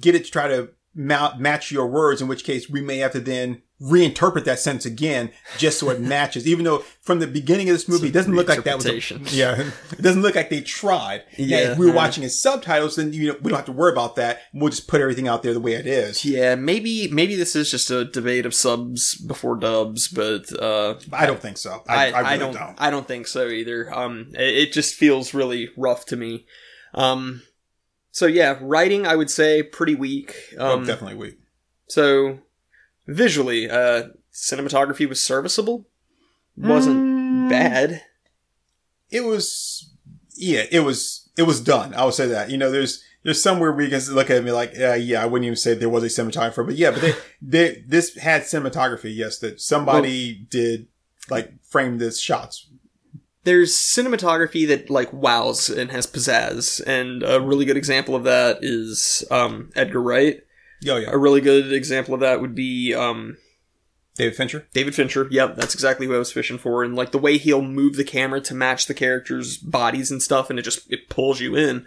[0.00, 2.20] get it to try to ma- match your words.
[2.22, 6.00] In which case, we may have to then reinterpret that sentence again just so it
[6.14, 6.46] matches.
[6.46, 9.18] Even though from the beginning of this movie, it doesn't look like that was a,
[9.30, 11.24] yeah, it doesn't look like they tried.
[11.36, 13.72] Yeah, Yeah, if we were watching in subtitles, then you know we don't have to
[13.72, 14.40] worry about that.
[14.54, 16.24] We'll just put everything out there the way it is.
[16.24, 21.26] Yeah, maybe maybe this is just a debate of subs before dubs, but uh, I
[21.26, 21.82] don't think so.
[21.88, 22.80] I, I, I, really don't, don't.
[22.80, 23.92] I don't think so either.
[23.92, 26.46] Um, it, it just feels really rough to me.
[26.94, 27.42] Um,
[28.10, 30.36] so yeah, writing I would say pretty weak.
[30.58, 31.38] Oh, Um, definitely weak.
[31.88, 32.38] so
[33.06, 35.86] visually, uh, cinematography was serviceable.
[36.56, 37.48] wasn't Mm.
[37.48, 38.02] bad.
[39.10, 39.90] It was,
[40.36, 41.94] yeah, it was, it was done.
[41.94, 42.50] I would say that.
[42.50, 45.26] You know, there's, there's somewhere where you can look at me like, yeah, yeah, I
[45.26, 49.14] wouldn't even say there was a cinematographer, but yeah, but they, they, this had cinematography.
[49.16, 50.88] Yes, that somebody did
[51.30, 52.68] like frame this shots.
[53.44, 58.58] There's cinematography that like wows and has pizzazz, and a really good example of that
[58.62, 60.42] is um, Edgar Wright.
[60.88, 63.36] Oh yeah, A really good example of that would be um,
[64.14, 64.66] David Fincher.
[64.72, 65.28] David Fincher.
[65.30, 66.82] Yep, that's exactly what I was fishing for.
[66.82, 70.50] And like the way he'll move the camera to match the characters' bodies and stuff,
[70.50, 71.86] and it just it pulls you in.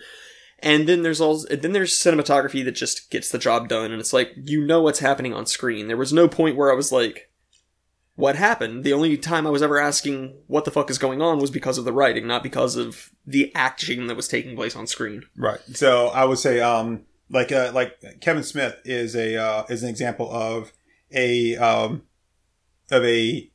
[0.59, 4.13] And then there's all then there's cinematography that just gets the job done, and it's
[4.13, 5.87] like you know what's happening on screen.
[5.87, 7.29] There was no point where I was like,
[8.15, 11.39] "What happened?" The only time I was ever asking what the fuck is going on
[11.39, 14.87] was because of the writing, not because of the action that was taking place on
[14.87, 15.23] screen.
[15.37, 15.59] Right.
[15.73, 19.89] So I would say, um, like, uh, like Kevin Smith is a, uh, is an
[19.89, 20.71] example of
[21.11, 22.03] a, um,
[22.91, 23.51] of a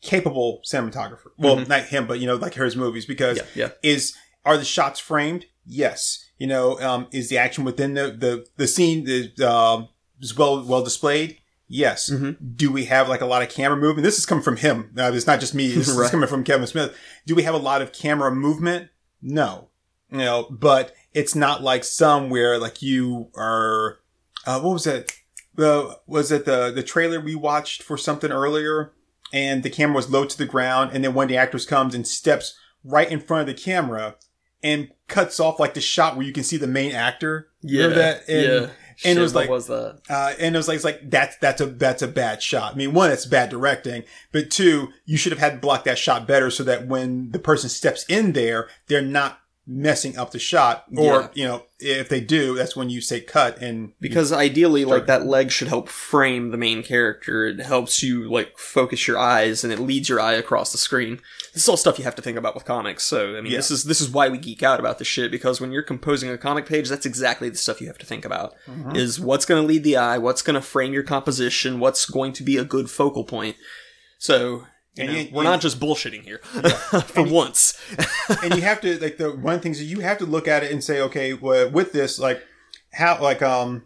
[0.00, 1.30] capable cinematographer.
[1.38, 1.68] Well, Mhm.
[1.68, 3.68] not him, but you know, like his movies because Yeah, yeah.
[3.82, 4.14] is,
[4.44, 5.46] are the shots framed?
[5.66, 6.24] Yes.
[6.38, 9.88] You know, um, is the action within the, the, the scene, is, um,
[10.20, 11.36] is well, well displayed?
[11.68, 12.10] Yes.
[12.10, 12.56] Mhm.
[12.56, 14.04] Do we have like a lot of camera movement?
[14.04, 14.92] This is coming from him.
[14.98, 15.70] Uh, it's not just me.
[15.70, 16.96] This is coming from Kevin Smith.
[17.26, 18.88] Do we have a lot of camera movement?
[19.22, 19.68] No.
[20.10, 23.98] You know, but it's not like some where like you are,
[24.46, 25.12] uh, what was it?
[25.54, 28.92] The, was it the, the trailer we watched for something earlier
[29.32, 31.94] and the camera was low to the ground and then one of the actors comes
[31.94, 34.16] and steps right in front of the camera
[34.62, 37.48] and cuts off like the shot where you can see the main actor.
[37.62, 38.28] Remember that?
[38.28, 38.58] And, yeah.
[38.60, 40.00] and Shit, it was like, was that?
[40.10, 42.74] uh, and it was like, it's like that's that's a that's a bad shot.
[42.74, 45.98] I mean, one, it's bad directing, but two, you should have had to block that
[45.98, 50.38] shot better so that when the person steps in there, they're not messing up the
[50.38, 50.84] shot.
[50.96, 51.28] Or Yeah.
[51.34, 55.26] you know, if they do, that's when you say cut and Because ideally, like that
[55.26, 57.46] leg should help frame the main character.
[57.46, 61.20] It helps you like focus your eyes, and it leads your eye across the screen.
[61.52, 63.04] This is all stuff you have to think about with comics.
[63.04, 63.58] So I mean, Yeah.
[63.58, 65.30] this is this is why we geek out about this shit.
[65.30, 68.24] Because when you're composing a comic page, that's exactly the stuff you have to think
[68.24, 68.54] about.
[68.66, 68.96] Mm-hmm.
[68.96, 72.32] Is what's going to lead the eye, what's going to frame your composition, what's going
[72.34, 73.56] to be a good focal point.
[74.18, 74.66] So.
[75.00, 76.38] You And know, you- we're you- not just bullshitting here
[77.04, 77.78] for once.
[78.42, 80.46] and you have to like the one of the things is you have to look
[80.48, 82.42] at it and say, okay, well, with this, like
[82.92, 83.84] how, like um,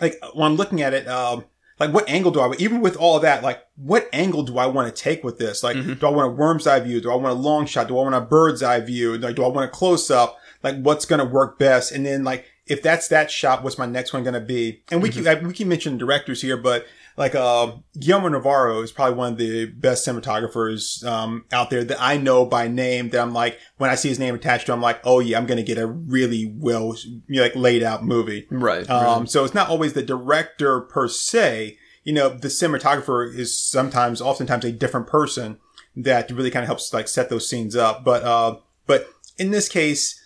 [0.00, 1.44] like when I'm looking at it, um,
[1.78, 4.66] like what angle do I, even with all of that, like what angle do I
[4.66, 5.62] want to take with this?
[5.62, 5.98] Like, Mhm.
[6.00, 7.00] do I want a worm's eye view?
[7.00, 7.88] Do I want a long shot?
[7.88, 9.16] Do I want a bird's eye view?
[9.18, 10.38] Like, do I want a close up?
[10.62, 11.92] Like, what's going to work best?
[11.92, 14.82] And then like, if that's that shot, what's my next one going to be?
[14.90, 16.86] And we keep, we keep mentioning directors here, but
[17.16, 21.96] like, uh, Guillermo Navarro is probably one of the best cinematographers, um, out there that
[22.00, 24.78] I know by name that I'm like, when I see his name attached to, him,
[24.78, 27.82] I'm like, oh yeah, I'm going to get a really well, you know, like laid
[27.82, 28.46] out movie.
[28.50, 28.88] right.
[28.90, 31.78] Um, so it's not always the director per se.
[32.04, 35.58] You know, the cinematographer is sometimes, oftentimes a different person
[35.96, 38.04] that really kind of helps like set those scenes up.
[38.04, 39.08] But, uh, but
[39.38, 40.20] in this case,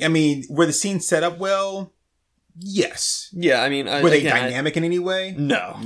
[0.00, 1.92] I mean, were the scenes set up well?
[2.58, 3.28] Yes.
[3.32, 3.62] yeah.
[3.62, 5.34] I mean, I- Were they again, I- dynamic in any way?
[5.36, 5.78] No.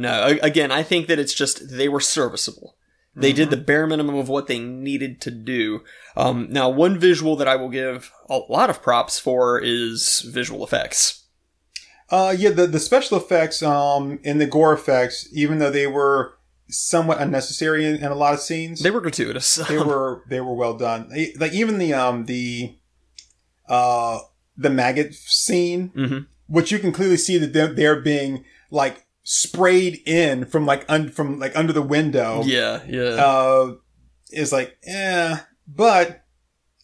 [0.00, 0.38] No.
[0.42, 2.76] Again, I think that it's just they were serviceable.
[3.16, 5.82] They did the bare minimum of what they needed to do.
[6.16, 10.64] Um, now, one visual that I will give a lot of props for is visual
[10.64, 11.26] effects.
[12.08, 16.34] Uh, yeah, the, the special effects, um, and the gore effects, even though they were
[16.68, 18.80] somewhat unnecessary in, in a lot of scenes.
[18.80, 19.56] They were gratuitous.
[19.56, 21.10] they were they were well done.
[21.36, 22.76] Like even the um the
[23.68, 24.20] uh
[24.56, 26.26] the maggot scene, Mhm.
[26.46, 31.08] which you can clearly see that they're, they're being like sprayed in from like un,
[31.10, 32.42] from like under the window.
[32.44, 33.24] Yeah, yeah.
[33.24, 33.74] Uh,
[34.30, 36.24] is like yeah, but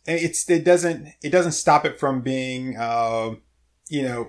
[0.05, 3.31] it's it doesn't it doesn't stop it from being uh
[3.89, 4.29] you know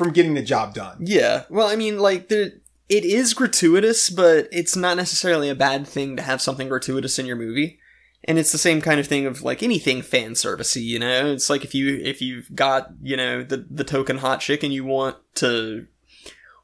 [0.00, 0.96] from getting the job done.
[1.00, 1.44] Yeah.
[1.50, 6.16] Well, I mean, like the it is gratuitous, but it's not necessarily a bad thing
[6.16, 7.78] to have something gratuitous in your movie.
[8.24, 11.32] And it's the same kind of thing of like anything fan servicey, you know.
[11.32, 14.72] It's like if you if you've got you know the the token hot chick and
[14.72, 15.86] you want to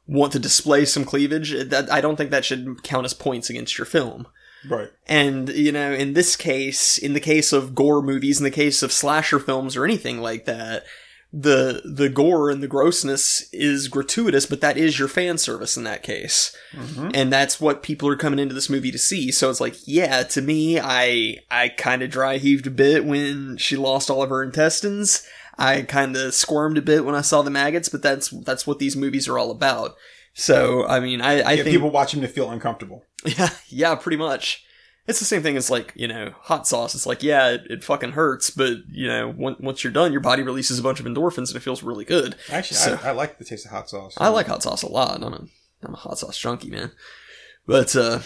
[0.07, 3.77] want to display some cleavage, that I don't think that should count as points against
[3.77, 4.27] your film.
[4.67, 4.89] Right.
[5.05, 8.81] And, you know, in this case, in the case of gore movies, in the case
[8.81, 10.83] of slasher films or anything like that,
[11.31, 15.83] the, the gore and the grossness is gratuitous, but that is your fan service in
[15.83, 16.55] that case.
[16.71, 17.09] Mm-hmm.
[17.13, 19.31] And that's what people are coming into this movie to see.
[19.31, 23.57] So it's like, yeah, to me, I, I kind of dry heaved a bit when
[23.57, 25.21] she lost all of her intestines.
[25.57, 28.79] I kind of squirmed a bit when I saw the maggots, but that's, that's what
[28.79, 29.95] these movies are all about.
[30.33, 33.03] So, I mean, I, I Yeah, think people watch them to feel uncomfortable.
[33.25, 34.63] yeah, yeah, pretty much.
[35.07, 36.93] It's the same thing as like you know hot sauce.
[36.93, 40.19] It's like yeah, it, it fucking hurts, but you know once, once you're done, your
[40.19, 42.35] body releases a bunch of endorphins and it feels really good.
[42.51, 44.15] Actually, So- I, I like the taste of hot sauce.
[44.17, 45.23] I like hot sauce a lot.
[45.23, 45.45] I'm a
[45.81, 46.91] I'm a hot sauce junkie, man.
[47.65, 48.19] But uh,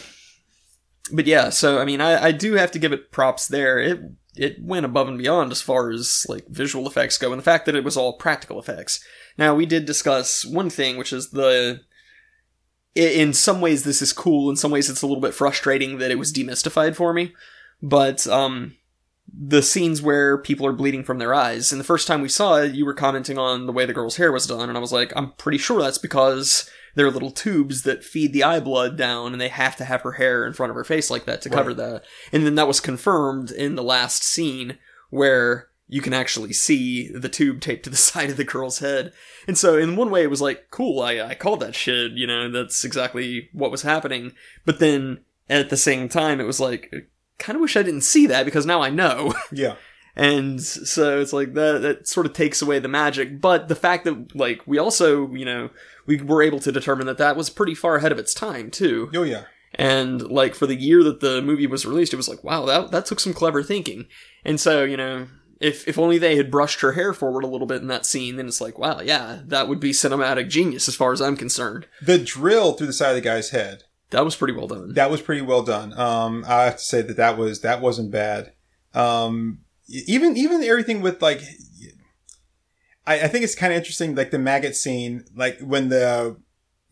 [1.13, 1.49] but yeah.
[1.49, 3.77] So I mean, I, I do have to give it props there.
[3.79, 3.99] It
[4.35, 7.65] it went above and beyond as far as like visual effects go, and the fact
[7.65, 9.03] that it was all practical effects.
[9.37, 11.81] Now we did discuss one thing, which is the.
[12.93, 14.49] In some ways, this is cool.
[14.49, 17.33] In some ways, it's a little bit frustrating that it was demystified for me.
[17.81, 18.75] But um,
[19.33, 21.71] the scenes where people are bleeding from their eyes.
[21.71, 24.17] And the first time we saw it, you were commenting on the way the girl's
[24.17, 27.31] hair was done, and I was like, I'm pretty sure that's because there are little
[27.31, 30.53] tubes that feed the eye blood down, and they have to have her hair in
[30.53, 31.77] front of her face like that to cover Right.
[31.77, 32.03] that.
[32.31, 34.77] And then that was confirmed in the last scene
[35.09, 39.11] where you can actually see the tube taped to the side of the girl's head.
[39.47, 42.27] And so, in one way, it was like, cool, I, I called that shit, you
[42.27, 44.33] know, that's exactly what was happening.
[44.65, 45.19] But then,
[45.49, 48.65] at the same time, it was like, kind of wish I didn't see that because
[48.65, 49.33] now I know.
[49.51, 49.75] Yeah.
[50.15, 54.03] and so it's like that that sort of takes away the magic but the fact
[54.03, 55.69] that like we also you know
[56.05, 59.09] we were able to determine that that was pretty far ahead of its time too
[59.15, 59.43] Oh yeah.
[59.75, 62.91] and like for the year that the movie was released it was like wow that
[62.91, 64.05] that took some clever thinking
[64.45, 65.27] and so you know
[65.59, 68.35] if if only they had brushed her hair forward a little bit in that scene
[68.35, 71.85] then it's like wow yeah that would be cinematic genius as far as i'm concerned
[72.01, 73.83] The drill through the side of the guy's head.
[74.09, 75.93] that was pretty well done That was pretty well done.
[75.97, 78.51] Um, I have to say that that was that wasn't bad.
[78.93, 81.41] Um, even even everything with like,
[83.11, 84.15] I, I think it's kind of interesting.
[84.15, 86.37] Like the maggot scene, like when the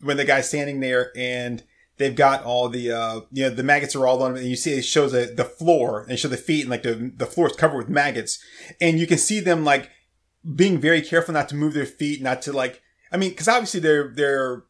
[0.00, 1.62] when the guy's standing there and
[2.00, 4.56] they've got all the uh you know the maggots are all on him and you
[4.56, 7.46] see it shows the, the floor and show the feet and like the the floor
[7.46, 8.42] is covered with maggots
[8.80, 9.90] and you can see them like
[10.56, 12.80] being very careful not to move their feet not to like
[13.12, 14.64] i mean because obviously they're they're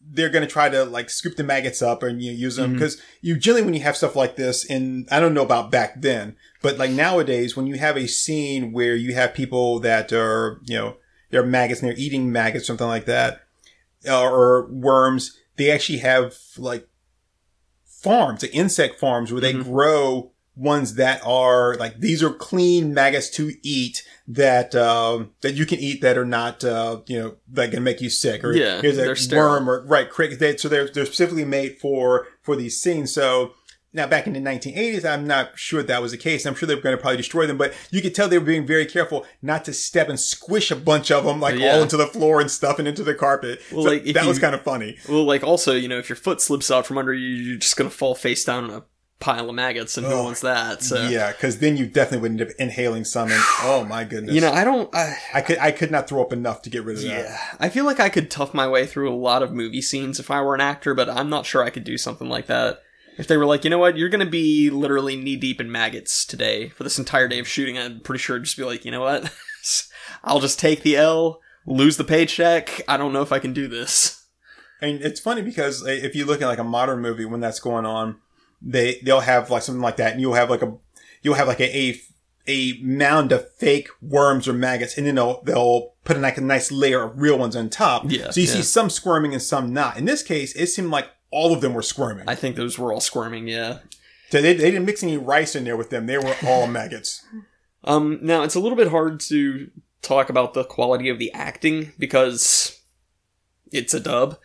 [0.00, 2.74] they're going to try to like scoop the maggots up and you know, use them
[2.74, 6.00] because you generally when you have stuff like this and i don't know about back
[6.00, 10.60] then but like nowadays when you have a scene where you have people that are
[10.64, 10.96] you know
[11.30, 13.42] they're maggots and they're eating maggots something like that
[14.08, 16.88] uh, or worms they actually have like
[17.86, 19.62] farms like insect farms where they Mhm.
[19.64, 25.66] grow ones that are like these are clean maggots to eat that um that you
[25.66, 28.80] can eat that are not uh you know that can make you sick or Yeah,
[28.80, 29.50] here's a sterile.
[29.54, 33.52] worm or right cricket they, so they're they're specifically made for for these scenes so
[33.94, 36.74] now back in the 1980s i'm not sure that was the case i'm sure they
[36.74, 39.24] were going to probably destroy them but you could tell they were being very careful
[39.40, 41.76] not to step and squish a bunch of them like Yeah.
[41.76, 44.38] all into the floor and stuff and into the carpet Well, So like, that was
[44.38, 47.14] kind of funny Well, like also, you know, if your foot slips out from under
[47.14, 48.82] you, you're just gonna fall face down in a
[49.20, 50.82] pile of maggots, and who Oh, wants that?
[50.82, 54.34] So, yeah because then you definitely would end up inhaling some and oh my goodness
[54.34, 54.92] you know, I don't.
[54.94, 57.08] I, I could I could not throw up enough to get rid of that.
[57.08, 60.18] yeah, I feel like I could tough my way through a lot of movie scenes
[60.20, 62.80] if I were an actor, but I'm not sure I could do something like that.
[63.16, 66.24] If they were like, you know what, you're gonna be literally knee deep in maggots
[66.24, 68.90] today for this entire day of shooting, I'm pretty sure I'd just be like, you
[68.90, 69.32] know what,
[70.24, 72.80] I'll just take the L, lose the paycheck.
[72.88, 74.26] I don't know if I can do this.
[74.80, 77.86] And it's funny because if you look at like a modern movie when that's going
[77.86, 78.16] on,
[78.60, 80.76] they they'll have like something like that, and you'll have like a
[81.22, 82.00] you'll have like a a,
[82.46, 86.70] a mound of fake worms or maggots, and then they'll they'll put like a nice
[86.70, 88.04] layer of real ones on top.
[88.10, 88.54] Yeah, So you yeah.
[88.54, 89.96] see some squirming and some not.
[89.96, 92.28] In this case, it seemed like all of them were squirming.
[92.28, 93.78] I think those were all squirming, yeah.
[94.30, 96.06] so they, they didn't mix any rice in there with them.
[96.06, 97.26] They were all maggots.
[97.82, 99.70] Um, now it's a little bit hard to
[100.00, 102.80] talk about the quality of the acting because
[103.72, 104.38] it's a dub.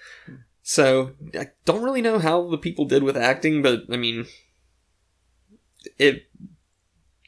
[0.63, 4.25] So I don't really know how the people did with acting, but I mean,
[5.99, 6.23] it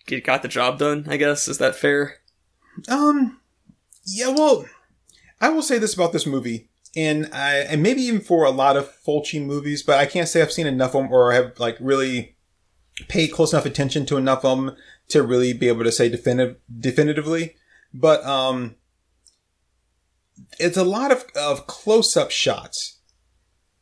[0.07, 1.05] it got the job done.
[1.07, 2.17] I guess is that fair?
[2.89, 3.39] Um,
[4.05, 4.29] yeah.
[4.29, 4.65] Well,
[5.39, 8.77] I will say this about this movie, and I and maybe even for a lot
[8.77, 11.77] of Fulci movies, but I can't say I've seen enough of them or have like
[11.79, 12.35] really
[13.07, 14.75] paid close enough attention to enough of them
[15.09, 17.55] to really be able to say definitive definitively.
[17.93, 18.75] But um,
[20.59, 22.99] it's a lot of of close up shots,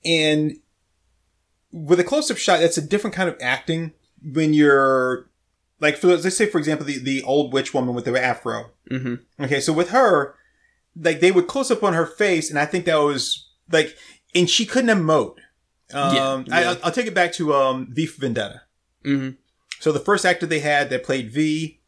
[0.06, 0.58] and
[1.72, 5.30] with a close up shot, that's a different kind of acting when you're
[5.80, 8.72] like for let's say for example the the old witch woman with the afro.
[8.92, 9.44] Mm-hmm.
[9.44, 10.36] Okay, so with her,
[10.96, 13.96] like they would close up on her face, and I think that was like,
[14.36, 15.38] and she couldn't emote.
[15.94, 16.70] Um, Yeah, I, yeah.
[16.72, 18.62] I'll, I'll take it back to um, V for Vendetta.
[19.04, 19.32] Mm-hmm.
[19.80, 21.80] So the first actor they had that played V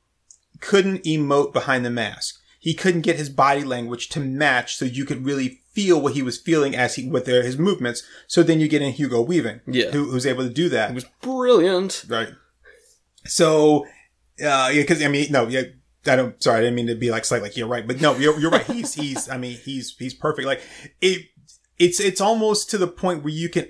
[0.59, 2.39] couldn't emote behind the mask.
[2.59, 6.21] He couldn't get his body language to match, so you could really feel what he
[6.21, 8.03] was feeling as he with their, his movements.
[8.27, 9.89] So then you get in Hugo Weaving, Yeah.
[9.91, 10.91] who, who's able to do that.
[10.91, 12.05] It was brilliant.
[12.07, 12.29] Right.
[13.25, 13.85] So,
[14.43, 15.63] uh, yeah, cause I mean, no, yeah,
[16.07, 18.15] I don't, sorry, I didn't mean to be like, slight, like, you're right, but no,
[18.17, 18.65] you're, you're right.
[18.65, 20.47] He's, he's, I mean, he's, he's perfect.
[20.47, 20.61] Like,
[20.99, 21.27] it,
[21.77, 23.69] it's, it's almost to the point where you can,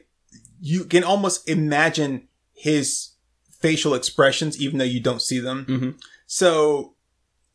[0.59, 3.09] you can almost imagine his
[3.59, 5.65] facial expressions, even though you don't see them.
[5.65, 6.01] Mhm.
[6.25, 6.95] So,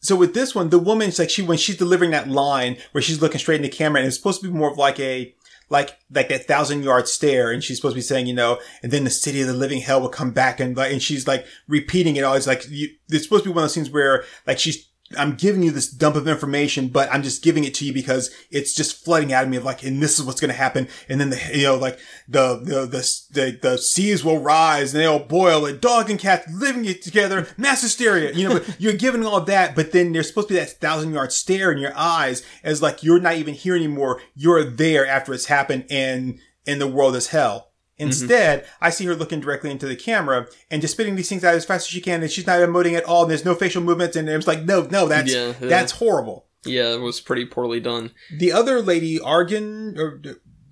[0.00, 3.22] so with this one, the woman's like, she, when she's delivering that line where she's
[3.22, 5.34] looking straight in the camera and it's supposed to be more of like a,
[5.68, 7.50] like, like that thousand yard stare.
[7.50, 9.80] And she's supposed to be saying, you know, and then the city of the living
[9.80, 12.34] hell will come back and like, and she's like repeating it all.
[12.34, 15.36] It's like, you, it's supposed to be one of those scenes where like she's, I'm
[15.36, 18.74] giving you this dump of information, but I'm just giving it to you because it's
[18.74, 20.88] just flooding out of me of like, and this is what's going to happen.
[21.08, 21.98] And then the, you know, like
[22.28, 26.44] the, the, the, the, the seas will rise and they'll boil and dog and cat
[26.52, 30.48] living together, mass hysteria, you know, but you're giving all that, but then there's supposed
[30.48, 33.76] to be that thousand yard stare in your eyes as like, you're not even here
[33.76, 34.20] anymore.
[34.34, 37.65] You're there after it's happened and, and the world is hell.
[37.98, 41.54] Instead, I see her looking directly into the camera and just spitting these things out
[41.54, 43.22] as fast as she can, and she's not emoting at all.
[43.22, 45.68] And there's no facial movements, and it's like, no, no, that's Yeah, yeah.
[45.68, 46.46] that's horrible.
[46.64, 48.10] Yeah, it was pretty poorly done.
[48.36, 50.20] The other lady, Argan, or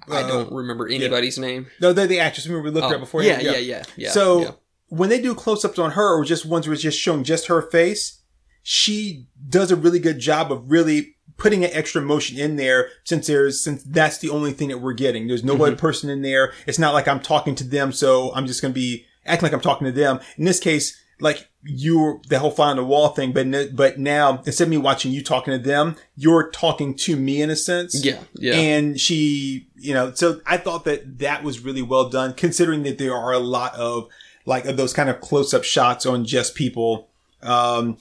[0.08, 1.66] I uh, don't remember anybody's name.
[1.80, 2.46] No, they're the actress.
[2.46, 3.22] Remember we looked Oh, up before.
[3.22, 4.10] yeah, yeah, yeah, yeah.
[4.10, 4.50] so yeah.
[4.88, 7.62] when they do close-ups on her, or just ones where it's just showing just her
[7.62, 8.20] face,
[8.62, 13.26] she does a really good job of really putting an extra emotion in there since
[13.26, 15.26] there's since that's the only thing that we're getting.
[15.26, 16.52] There's no other person in there.
[16.66, 19.60] It's not like I'm talking to them, so I'm just gonna be acting like I'm
[19.60, 20.20] talking to them.
[20.36, 24.42] In this case, like you the whole fly on the wall thing, but but now
[24.46, 28.04] instead of me watching you talking to them, you're talking to me in a sense.
[28.04, 28.54] yeah, yeah.
[28.54, 32.98] And she, you know, so I thought that that was really well done considering that
[32.98, 34.08] there are a lot of
[34.46, 37.08] like of those kind of close up shots on just people.
[37.42, 37.98] Um,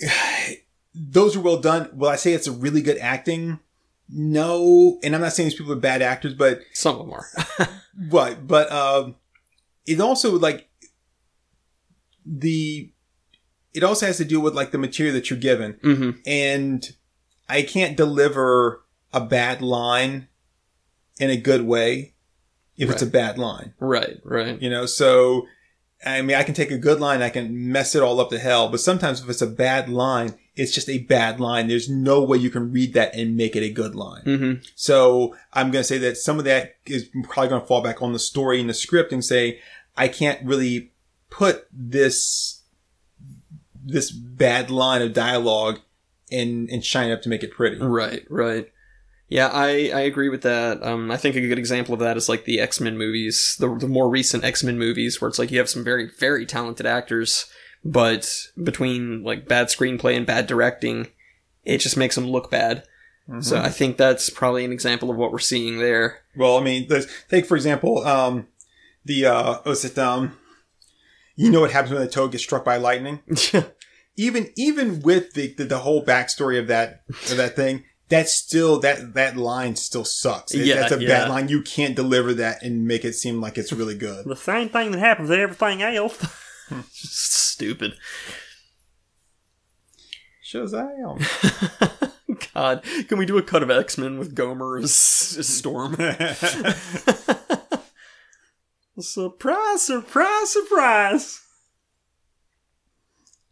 [0.96, 1.90] those are well done.
[1.92, 3.58] Will I say it's a really good acting?
[4.08, 4.98] No.
[5.02, 7.68] And I'm not saying these people are bad actors, but Some of them are.
[8.08, 9.16] what, but, um,
[9.86, 10.68] it also like
[12.24, 12.90] the,
[13.74, 16.96] it also has to do with like the material that you're given hmm and
[17.48, 18.82] I can't deliver
[19.12, 20.28] a bad line
[21.20, 22.14] in a good way
[22.76, 24.60] if it's a bad line, Right, right.
[24.60, 24.84] you know?
[24.84, 25.46] So,
[26.04, 28.38] I mean, I can take a good line, I can mess it all up to
[28.38, 31.68] hell, but sometimes if it's a bad line, it's just a bad line.
[31.68, 34.22] There's no way you can read that and make it a good line.
[34.22, 37.82] hmm So I'm going to say that some of that is probably going to fall
[37.82, 39.60] back on the story and the script and say,
[39.96, 40.92] I can't really
[41.30, 42.62] put this,
[43.84, 45.80] this bad line of dialogue
[46.32, 47.76] and, and shine it up to make it pretty.
[47.76, 48.72] Right, right.
[49.28, 50.82] Yeah, I, I agree with that.
[50.82, 53.74] Um, I think a good example of that is like the X Men movies, the,
[53.74, 56.86] the more recent X Men movies, where it's like you have some very, very talented
[56.86, 57.46] actors,
[57.84, 61.08] but between like bad screenplay and bad directing,
[61.64, 62.84] it just makes them look bad.
[63.40, 66.20] So I think that's probably an example of what we're seeing there.
[66.36, 68.46] Well, I mean, let's take, for example, um,
[69.04, 70.38] the, uh, was it, um,
[71.34, 73.22] you know what happens when a toad gets struck by lightning?
[74.16, 78.78] even even with the, the the whole backstory of that of that thing, that's still
[78.80, 80.54] that that line still sucks.
[80.54, 81.08] It- Yeah, that's a yeah.
[81.08, 81.48] bad line.
[81.48, 84.24] You can't deliver that and make it seem like it's really good.
[84.26, 86.24] The same thing that happens to everything else.
[86.90, 87.94] Stupid.
[90.44, 91.22] Shazam!
[92.54, 95.94] God, can we do a cut of X Men with Gomer as, as Storm?
[98.98, 101.40] surprise, surprise, surprise.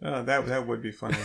[0.03, 1.19] oh, that that would be funny.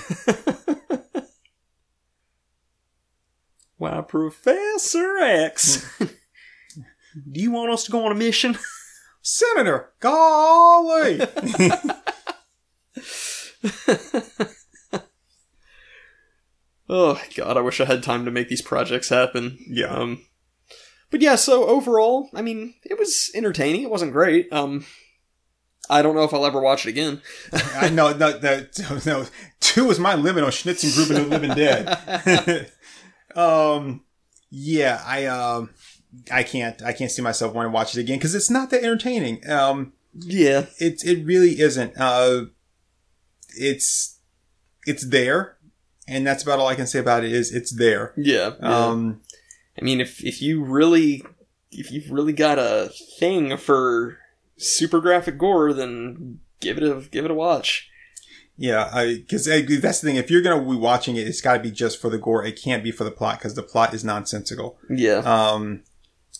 [3.77, 5.99] Why, Professor X.
[7.31, 8.57] Do you want us to go on a mission?
[9.22, 11.20] Senator, golly!
[16.89, 19.57] oh God, I wish I had time to make these projects happen.
[19.67, 19.88] Yeah.
[19.88, 20.26] Um,
[21.11, 23.84] but yeah, so overall, I mean, it was entertaining.
[23.84, 24.51] It wasn't great.
[24.53, 24.86] Um,
[25.89, 27.22] I don't know if I'll ever watch it again.
[27.51, 28.65] I know, no, no,
[29.05, 29.26] no,
[29.59, 32.72] two was my limit on Schnitzengruben of Living Dead.
[33.36, 34.03] um,
[34.51, 35.72] yeah, I, um,
[36.32, 38.84] I can't, I can't see myself wanting to watch it again because it's not that
[38.84, 39.47] entertaining.
[39.49, 41.93] Um, Yeah, it, it really isn't.
[41.97, 42.45] Uh,
[43.49, 44.20] it's,
[44.86, 45.57] it's there.
[46.07, 48.14] And that's about all I can say about it is it's there.
[48.18, 48.53] yeah.
[48.60, 48.88] yeah.
[48.88, 49.22] Um,
[49.80, 51.24] I mean, if if you really
[51.72, 54.18] if you've really got a thing for
[54.57, 57.89] super graphic gore, then give it a give it a watch.
[58.57, 60.18] Yeah, I because that's the thing.
[60.18, 62.43] If you're going to be watching it, it's got to be just for the gore.
[62.43, 64.78] It can't be for the plot because the plot is nonsensical.
[64.89, 65.20] Yeah.
[65.20, 65.84] Um,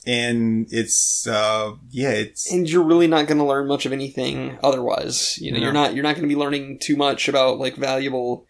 [0.10, 4.57] and it's uh, yeah, it's and you're really not going to learn much of anything
[4.64, 5.38] otherwise.
[5.39, 5.64] You know, No.
[5.66, 8.45] you're not you're not going to be learning too much about like valuable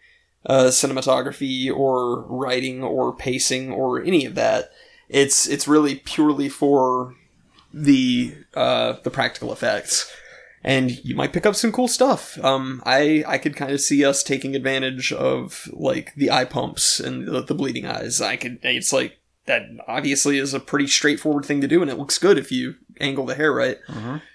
[0.46, 4.70] uh, cinematography or writing or pacing or any of that.
[5.08, 7.14] It's it's really purely for
[7.74, 10.10] the uh, the practical effects.
[10.62, 12.38] And you might pick up some cool stuff.
[12.44, 17.00] Um, I I could kind of see us taking advantage of like the eye pumps
[17.00, 18.20] and the, the bleeding eyes.
[18.20, 18.58] I could.
[18.62, 19.16] It's like
[19.50, 19.62] that.
[19.86, 23.26] Obviously, is a pretty straightforward thing to do, and it looks good if you angle
[23.26, 23.78] the hair right.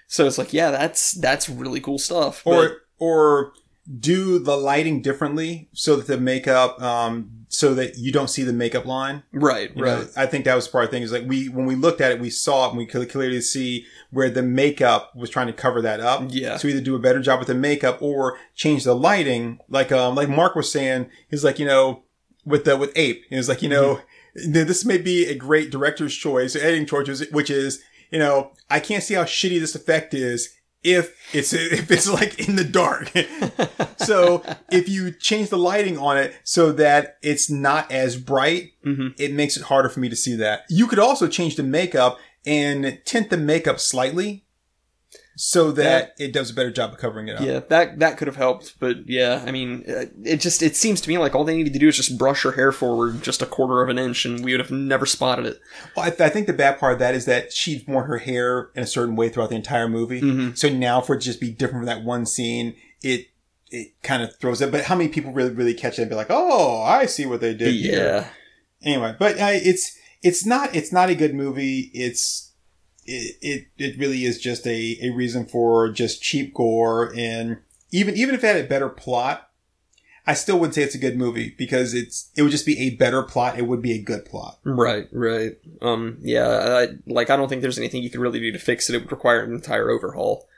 [0.08, 2.42] So it's like, yeah, that's that's really cool stuff.
[2.46, 3.52] or but- or
[4.00, 8.52] do the lighting differently so that the makeup um so that you don't see the
[8.52, 9.22] makeup line.
[9.32, 11.04] right, You right, know, I think that was part of the thing.
[11.04, 13.40] Is like we when we looked at it, we saw it and we could clearly
[13.40, 16.24] see where the makeup was trying to cover that up.
[16.30, 16.56] Yeah.
[16.56, 19.60] So either do a better job with the makeup or change the lighting.
[19.68, 22.02] Like um like Mark was saying, he's like you know
[22.44, 24.06] with the with Ape, he was like you know Mm-hmm.
[24.46, 28.80] This may be a great director's choice or editing choice, which is you know I
[28.80, 30.52] can't see how shitty this effect is.
[30.82, 33.10] If it's if it's like in the dark,
[33.98, 39.14] so if you change the lighting on it so that it's not as bright, Mhm.
[39.18, 40.62] it makes it harder for me to see that.
[40.68, 44.44] You could also change the makeup and tint the makeup slightly
[45.38, 47.44] so that, it does a better job of covering it up.
[47.44, 51.00] Yeah, that that could have helped, but yeah, I mean, uh, it just it seems
[51.02, 53.42] to me like all they needed to do is just brush her hair forward just
[53.42, 55.60] a quarter of an inch, and we would have never spotted it.
[55.94, 58.18] Well, I, th- I think the bad part of that is that she'd worn her
[58.18, 60.22] hair in a certain way throughout the entire movie.
[60.22, 60.56] Mhm.
[60.56, 63.26] So now for it to just be different from that one scene, it
[63.70, 64.70] it kind of throws it.
[64.72, 67.40] But how many people really really catch it and be like, "Oh, I see what
[67.40, 68.28] they did." here." Yeah,
[68.90, 71.90] anyway, but uh, it's it's not it's not a good movie.
[71.92, 72.45] It's
[73.06, 77.58] it it, it really is just a, a reason for just cheap gore and
[77.90, 79.50] even even if it had a better plot,
[80.26, 82.96] I still wouldn't say it's a good movie because it's it would just be a
[82.96, 83.58] better plot.
[83.58, 84.58] It would be a good plot.
[84.64, 85.56] right, right.
[85.80, 88.90] Um, yeah, I, like I don't think there's anything you could really do to fix
[88.90, 88.96] it.
[88.96, 90.48] It would require an entire overhaul.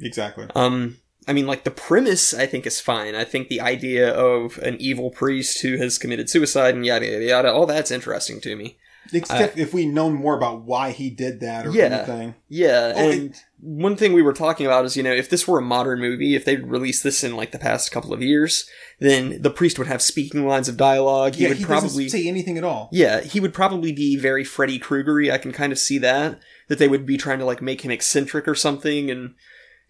[0.00, 0.48] Exactly.
[0.56, 3.14] Um, I mean, like the premise, I think is fine.
[3.14, 7.24] I think the idea of an evil priest who has committed suicide and yada yada
[7.24, 8.78] yada, all that's interesting to me.
[9.12, 11.84] Except if we known more about why he did that or Yeah.
[11.84, 12.34] anything.
[12.48, 15.58] Yeah, Oh, and one thing we were talking about is, you know, if this were
[15.58, 18.66] a modern movie, if they'd released this in like the past couple of years,
[19.00, 21.34] then the priest would have speaking lines of dialogue.
[21.34, 22.88] He yeah, would he probably say anything at all.
[22.92, 25.30] Yeah, he would probably be very Freddy Kruegery.
[25.32, 26.38] I can kind of see that.
[26.68, 29.34] That they would be trying to like make him eccentric or something and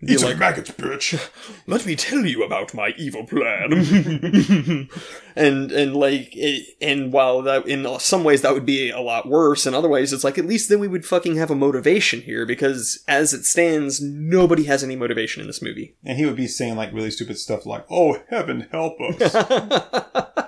[0.03, 1.19] be like, maggots, bitch.
[1.67, 3.73] let me tell you about my evil plan.
[5.37, 9.29] and and like it, and while that in some ways that would be a lot
[9.29, 12.21] worse, in other ways it's like at least then we would fucking have a motivation
[12.21, 15.97] here because as it stands, nobody has any motivation in this movie.
[16.05, 19.35] And he would be saying like really stupid stuff like, "Oh, heaven help us."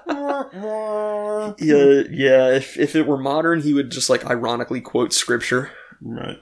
[1.59, 2.49] Yeah, yeah.
[2.51, 5.71] If if it were modern, he would just like ironically quote scripture,
[6.01, 6.39] right.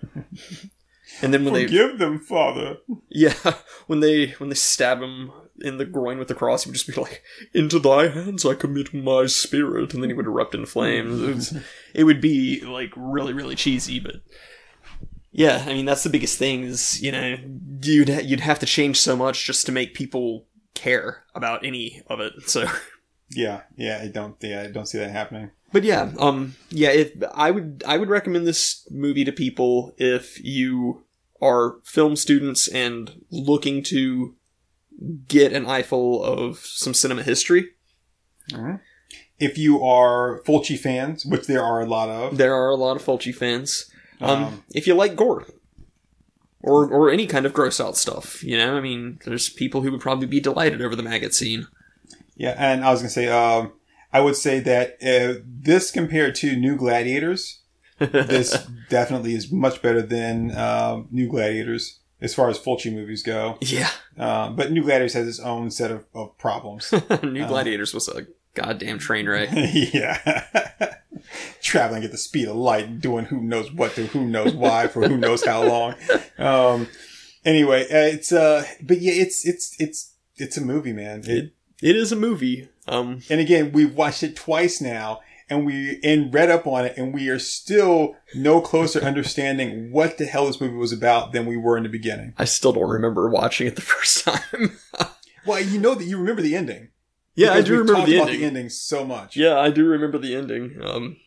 [1.22, 2.78] And then when they Forgive them, Father.
[3.08, 3.34] Yeah,
[3.86, 6.86] when they when they stab him in the groin with the cross, he would just
[6.86, 10.66] be like, "Into thy hands I commit my spirit," and then he would erupt in
[10.66, 11.22] flames.
[11.22, 11.56] It, was,
[11.94, 14.16] it would be like really really cheesy, but
[15.32, 17.36] yeah, I mean that's the biggest thing is you know
[17.82, 22.02] you'd ha- you'd have to change so much just to make people care about any
[22.08, 22.32] of it.
[22.48, 22.66] So,
[23.30, 25.50] Yeah, yeah, I don't, yeah, I don't see that happening.
[25.72, 30.42] but yeah, um, yeah, if I would I would recommend this movie to people if
[30.44, 31.03] you
[31.40, 34.34] are film students and looking to
[35.28, 37.70] get an eyeful of some cinema history.
[39.38, 42.96] If you are Fulci fans, which there are a lot of, There are a lot
[42.96, 43.90] of Fulci fans.
[44.20, 45.46] Um, Um, if you like gore
[46.62, 49.90] or or any kind of gross out stuff, you know, I mean, there's people who
[49.90, 51.66] would probably be delighted over the maggot scene.
[52.36, 53.72] yeah, and I was gonna say, um,
[54.12, 57.62] I would say that uh, this compared to New Gladiators,
[57.98, 63.58] this definitely is much better than um, New Gladiators as far as Fulci movies go.
[63.60, 66.92] yeah, Uh, but New Gladiators has its own set of, of problems.
[67.22, 69.50] New Gladiators was a goddamn train wreck.
[69.52, 70.54] yeah.
[71.60, 75.06] traveling at the speed of light, doing who knows what to who knows why for
[75.08, 75.94] who knows how long.
[76.38, 76.88] Um,
[77.44, 81.20] anyway, uh, it's uh, but yeah, it's it's it's it's a movie, man.
[81.20, 82.68] It, It it is a movie.
[82.86, 85.20] Um, and again, we've watched it twice now,
[85.50, 90.18] and we and read up on it, and we are still no closer understanding what
[90.18, 92.34] the hell this movie was about than we were in the beginning.
[92.38, 94.78] I still don't remember watching it the first time.
[95.46, 96.88] Well, you know that you remember the ending.
[97.34, 98.40] yeah, I do remember the about ending.
[98.40, 99.36] the ending so much.
[99.36, 100.80] Yeah, I do remember the ending.
[100.82, 101.18] Um,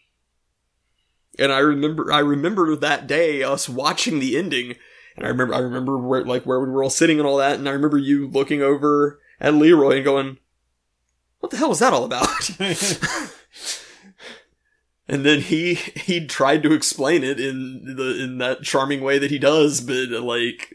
[1.37, 4.73] and I remember, I remember that day us watching the ending,
[5.15, 7.59] and I remember, I remember where, like, where we were all sitting and all that,
[7.59, 10.37] and I remember you looking over at Leroy and going,
[11.37, 12.27] "What the hell was that all about?"
[15.07, 19.31] And then he he tried to explain it in the in that charming way that
[19.31, 20.73] he does, but like.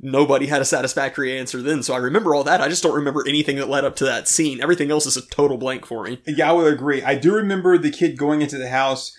[0.00, 2.60] Nobody had a satisfactory answer then, so I remember all that.
[2.60, 4.60] I just don't remember anything that led up to that scene.
[4.60, 6.22] Everything else is a total blank for me.
[6.24, 7.02] Yeah, I would agree.
[7.02, 9.12] I do remember the kid going into the house,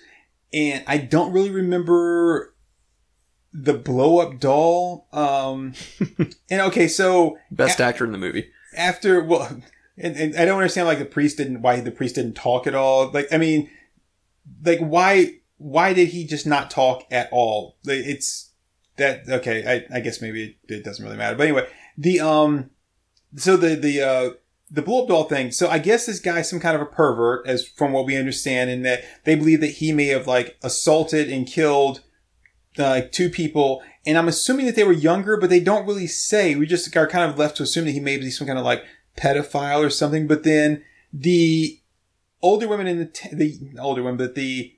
[0.54, 2.56] and I don't really remember
[3.52, 5.10] the blow up doll.
[5.12, 5.74] Um,
[6.50, 8.50] and okay, so Best actor in the movie.
[8.78, 9.62] after well,
[9.97, 12.74] and, and I don't understand like the priest didn't why the priest didn't talk at
[12.74, 13.12] all.
[13.12, 13.70] Like I mean,
[14.64, 17.78] like why why did he just not talk at all?
[17.86, 18.52] It's
[18.97, 19.86] that okay.
[19.91, 21.36] I, I guess maybe it, it doesn't really matter.
[21.36, 22.70] But anyway, the um,
[23.36, 24.30] so the the uh
[24.72, 25.52] the blow up doll thing.
[25.52, 28.70] So I guess this guy's some kind of a pervert, as from what we understand,
[28.70, 32.02] and that they believe that he may have like assaulted and killed
[32.78, 33.82] uh, like two people.
[34.06, 36.56] And I'm assuming that they were younger, but they don't really say.
[36.56, 38.66] We just are kind of left to assume that he may be some kind of
[38.66, 38.84] like
[39.18, 40.28] pedophile or something.
[40.28, 41.80] But then the
[42.41, 44.73] older women in the t- the older women, but the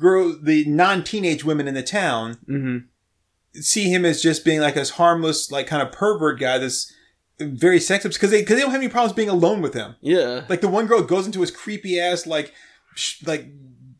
[0.00, 3.60] girl, the non-teenage women in the town Mm-hmm.
[3.60, 6.58] see him as just being like this harmless, like kind of pervert guy.
[6.58, 6.92] This
[7.40, 9.96] very sexist because they because they don't have any problems being alone with him.
[10.00, 10.44] Yeah.
[10.48, 12.52] Like the one girl goes into his creepy ass like
[12.94, 13.46] sh- like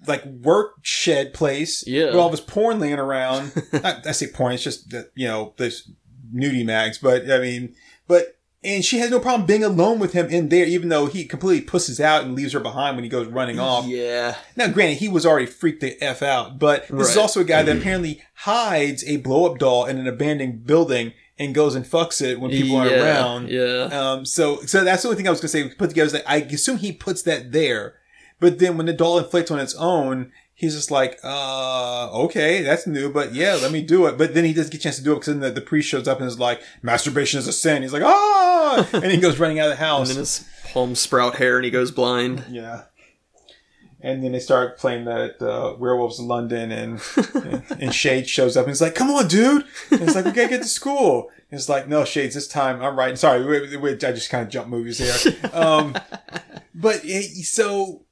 [0.07, 2.07] like work shed place Yeah.
[2.07, 3.53] with all this porn laying around.
[3.73, 5.91] I, I say porn, it's just that you know there's
[6.35, 7.75] nudie mags, but I mean,
[8.07, 11.25] but and she has no problem being alone with him in there, even though he
[11.25, 13.87] completely pusses out and leaves her behind when he goes running off.
[13.87, 14.37] Yeah.
[14.57, 17.63] Now, granted, he was already freaked the f out, but this is also a guy
[17.63, 22.23] that apparently hides a blow up doll in an abandoned building and goes and fucks
[22.23, 23.49] it when people aren't around.
[23.49, 23.89] Yeah.
[23.93, 25.69] Um, so, so that's the only thing I was gonna say.
[25.71, 27.95] Put together is that I assume he puts that there,
[28.39, 30.31] but then when the doll inflates on its own,
[30.63, 34.17] he's just like, uh, okay, that's new, but yeah, let me do it.
[34.17, 35.89] But then he doesn't get a chance to do it because then the, the priest
[35.89, 37.83] shows up and is like, masturbation is a sin.
[37.83, 40.09] He's like, ah, and he goes running out of the house.
[40.09, 42.45] and then his palms sprout hair and he goes blind.
[42.49, 42.85] Yeah.
[44.01, 47.01] And then they start playing that uh, Werewolves in London, and,
[47.35, 50.33] and and Shade shows up and he's like, "Come on, dude!" And it's like, "We
[50.33, 53.77] gotta get to school." And it's like, "No, Shades, this time I'm right." Sorry, we,
[53.77, 55.37] we, I just kind of jump movies here.
[55.53, 55.95] Um,
[56.75, 58.05] but eh, so,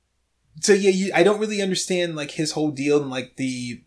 [0.60, 3.82] so yeah, you, I don't really understand like his whole deal and like the,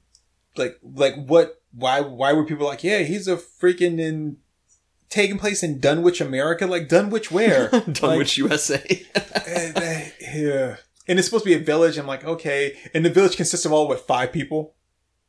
[0.56, 4.38] like like what why why were people like, yeah, he's a freaking in
[5.10, 7.70] taking place in Dunwich, America, like Dunwich where?
[7.92, 8.84] Dunwich, USA.
[9.16, 10.76] Eh, eh, yeah.
[11.08, 11.98] And it's supposed to be a village.
[11.98, 12.78] I'm like, okay.
[12.94, 14.76] And the village consists of all, what, five people?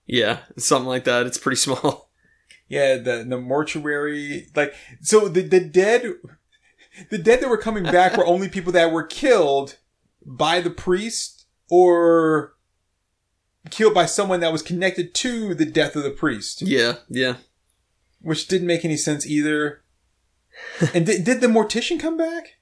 [0.07, 1.27] yeah, something like that.
[1.27, 2.11] It's pretty small.
[2.69, 4.49] Yeah, the, the mortuary.
[4.57, 6.15] Like, so the, the dead,
[7.11, 9.77] the dead that were coming back were only people that were killed
[10.25, 11.34] by the priest
[11.71, 12.55] or
[13.71, 17.37] killed by someone that was connected to the death of the priest, Yeah, yeah.
[18.21, 19.83] which didn't make any sense either.
[20.95, 22.55] and did, did the mortician come back?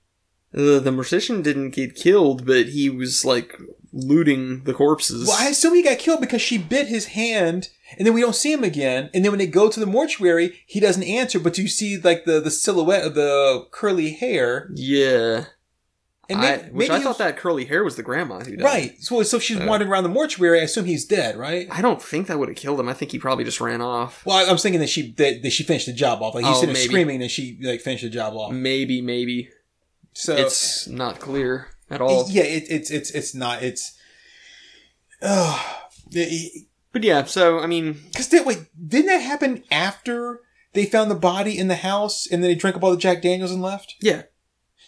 [0.52, 3.58] The, the mortician didn't get killed, but he was like
[3.92, 5.26] looting the corpses.
[5.26, 8.36] Well, I assume he got killed because she bit his hand, and then we don't
[8.36, 9.08] see him again.
[9.14, 12.26] And then when they go to the mortuary, he doesn't answer, but you see like
[12.26, 14.70] the, the silhouette of the curly hair.
[14.74, 15.46] Yeah.
[16.32, 18.64] And I, maybe, which maybe I thought that curly hair was the grandma who died.
[18.64, 18.96] right.
[19.00, 21.66] So so if she's wandering around the mortuary, I assume he's dead, right?
[21.70, 22.88] I don't think that would have killed him.
[22.88, 24.24] I think he probably just ran off.
[24.26, 26.34] Well, I, I was thinking that she that, that she finished the job off.
[26.34, 28.52] Like he's Oh, sitting screaming, and she like finished the job off.
[28.52, 29.50] Maybe, maybe.
[30.14, 32.26] So it's not clear at all.
[32.28, 33.96] yeah, it, it's it's it's not it's.
[35.22, 35.62] Uh,
[36.92, 40.40] But yeah, so I mean, Because did wait, didn't that happen after
[40.72, 43.22] they found the body in the house and then they drank up all the Jack
[43.22, 43.94] Daniels and left?
[44.00, 44.22] yeah,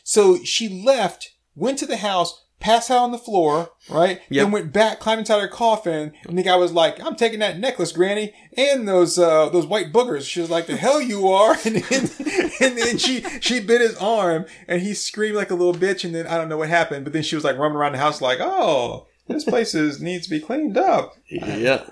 [0.03, 4.21] So she left, went to the house, passed out on the floor, right?
[4.31, 4.45] Yep.
[4.45, 7.59] Then went back, climbed inside her coffin, and the guy was like, "I'm taking that
[7.59, 11.57] necklace, Granny, and those uh, those white boogers." She was like, "The hell you are!"
[11.65, 12.11] And then,
[12.61, 16.05] and then she she bit his arm, and he screamed like a little bitch.
[16.05, 17.99] And then I don't know what happened, but then she was like roaming around the
[17.99, 21.85] house like, "Oh, this place is needs to be cleaned up." yeah.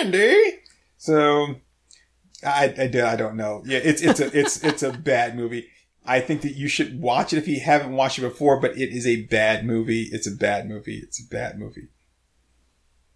[0.00, 0.60] Andy.
[0.96, 1.56] So
[2.44, 3.62] I, I, I don't know.
[3.66, 5.68] Yeah, it's it's a it's it's a bad movie.
[6.08, 8.90] I think that you should watch it if you haven't watched it before, but it
[8.90, 10.08] is a bad movie.
[10.10, 10.98] It's a bad movie.
[10.98, 11.88] It's a bad movie.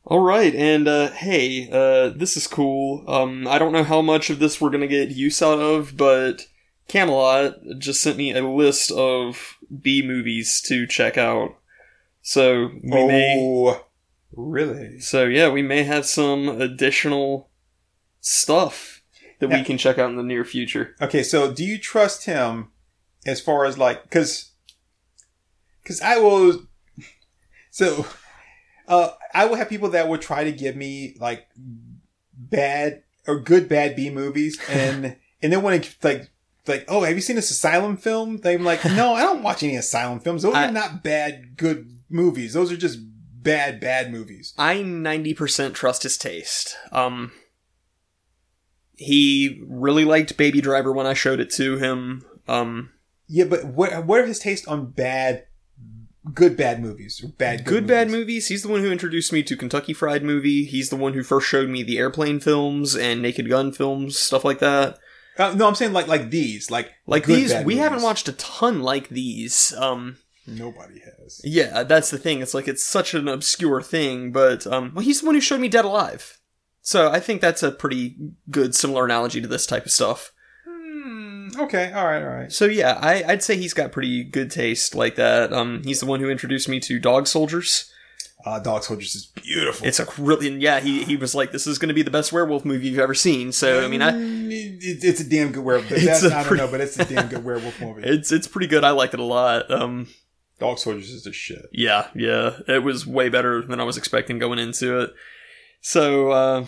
[0.05, 3.05] All right, and uh, hey, uh, this is cool.
[3.09, 6.48] Um, I don't know how much of this we're gonna get use out of, but
[6.89, 11.55] Camelot just sent me a list of B movies to check out.
[12.20, 13.85] So we may, oh,
[14.32, 14.98] really?
[14.98, 17.48] so yeah, we may have some additional
[18.20, 19.02] stuff
[19.39, 19.59] that Yeah.
[19.59, 20.97] we can check out in the near future.
[21.01, 22.71] Okay, so do you trust him
[23.26, 24.50] as far as like because
[25.82, 26.62] because I will
[27.70, 28.06] so
[28.88, 31.46] uh I will have people that will try to give me like
[32.34, 36.30] bad or good bad B movies and and then when it like
[36.66, 39.76] like oh have you seen this asylum film I'm like no I don't watch any
[39.76, 42.98] asylum films those I- are not bad good movies those are just
[43.42, 46.76] bad bad movies I 90% trust his taste.
[46.92, 47.32] Um,
[48.94, 52.24] he really liked Baby Driver when I showed it to him.
[52.46, 52.91] Um,
[53.32, 55.46] yeah but what what are his taste on bad
[56.34, 58.46] good bad movies or bad good bad movies.
[58.48, 60.64] He's the one who introduced me to Kentucky Fried Movie.
[60.64, 64.44] He's the one who first showed me the airplane films and Naked Gun films, stuff
[64.44, 64.98] like that.
[65.36, 67.78] Uh, no, I'm saying like like these, like Like good, these, we movies.
[67.78, 69.72] haven't watched a ton like these.
[69.76, 71.40] Um, Nobody has.
[71.42, 72.40] yeah, that's the thing.
[72.40, 75.60] It's like it's such an obscure thing, but um, well, he's the one who showed
[75.60, 76.38] me Dead Alive.
[76.82, 78.16] So I think that's a pretty
[78.50, 80.31] good similar analogy to this type of stuff.
[81.02, 82.52] Hmm, okay, all right, all right.
[82.52, 85.52] So yeah, I, I'd say he's got pretty good taste like that.
[85.52, 87.90] Um, he's the one who introduced me to Dog Soldiers.
[88.44, 89.86] Uh, Dog Soldiers is beautiful.
[89.86, 90.80] It's a really yeah.
[90.80, 93.14] He he was like, this is going to be the best werewolf movie you've ever
[93.14, 93.52] seen.
[93.52, 95.90] So I mean, I Mm, it- it's a damn good werewolf.
[95.92, 98.02] It's That's, a I don't pretty- know, but it's a damn good werewolf movie.
[98.04, 98.82] it's it's pretty good.
[98.84, 99.70] I liked it a lot.
[99.70, 100.08] Um,
[100.58, 101.66] Dog Soldiers is the shit.
[101.72, 105.12] yeah, yeah, it was way better than I was expecting going into it.
[105.80, 106.66] So uh,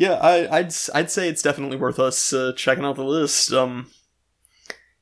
[0.00, 3.52] yeah, I, I'd I'd say it's definitely worth us uh, checking out the list.
[3.52, 3.90] Um,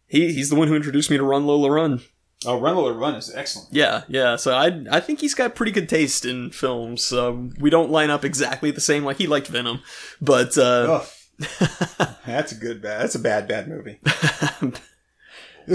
[0.09, 2.01] he he's the one who introduced me to Run Lola Run.
[2.45, 3.73] Oh, Run Lola Run is excellent.
[3.73, 4.35] Yeah, yeah.
[4.35, 7.13] So I I think he's got pretty good taste in films.
[7.13, 9.05] Um, we don't line up exactly the same.
[9.05, 9.83] Like he liked Venom,
[10.21, 11.05] but uh.
[12.27, 13.01] That's a good bad.
[13.01, 14.01] That's a bad bad movie.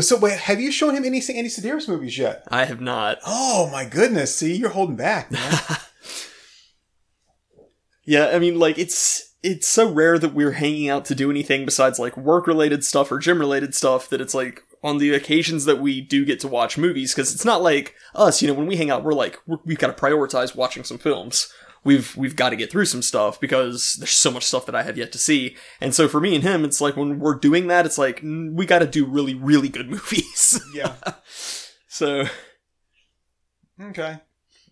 [0.01, 2.43] So wait, have you shown him any Andy Sidaris movies yet?
[2.47, 3.19] I have not.
[3.27, 4.35] Oh my goodness!
[4.35, 5.59] See, you're holding back, man.
[8.05, 11.65] Yeah, I mean, like it's it's so rare that we're hanging out to do anything
[11.65, 15.65] besides like work related stuff or gym related stuff that it's like on the occasions
[15.65, 18.67] that we do get to watch movies because it's not like us, you know, when
[18.67, 21.51] we hang out, we're like we're, we've got to prioritize watching some films.
[21.85, 24.83] We've we've got to get through some stuff because there's so much stuff that I
[24.83, 25.57] have yet to see.
[25.81, 28.65] And so for me and him, it's like when we're doing that, it's like we
[28.65, 30.61] got to do really really good movies.
[30.73, 30.95] yeah.
[31.87, 32.25] so
[33.81, 34.19] Okay.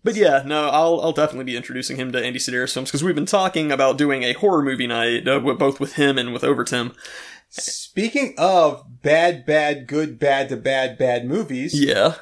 [0.04, 3.14] But yeah, no, I'll I'll definitely be introducing him to Andy Sidaris films because we've
[3.14, 6.94] been talking about doing a horror movie night, uh, both with him and with Overtim.
[7.48, 12.14] Speaking of bad, bad, good, bad to bad, bad movies, Yeah,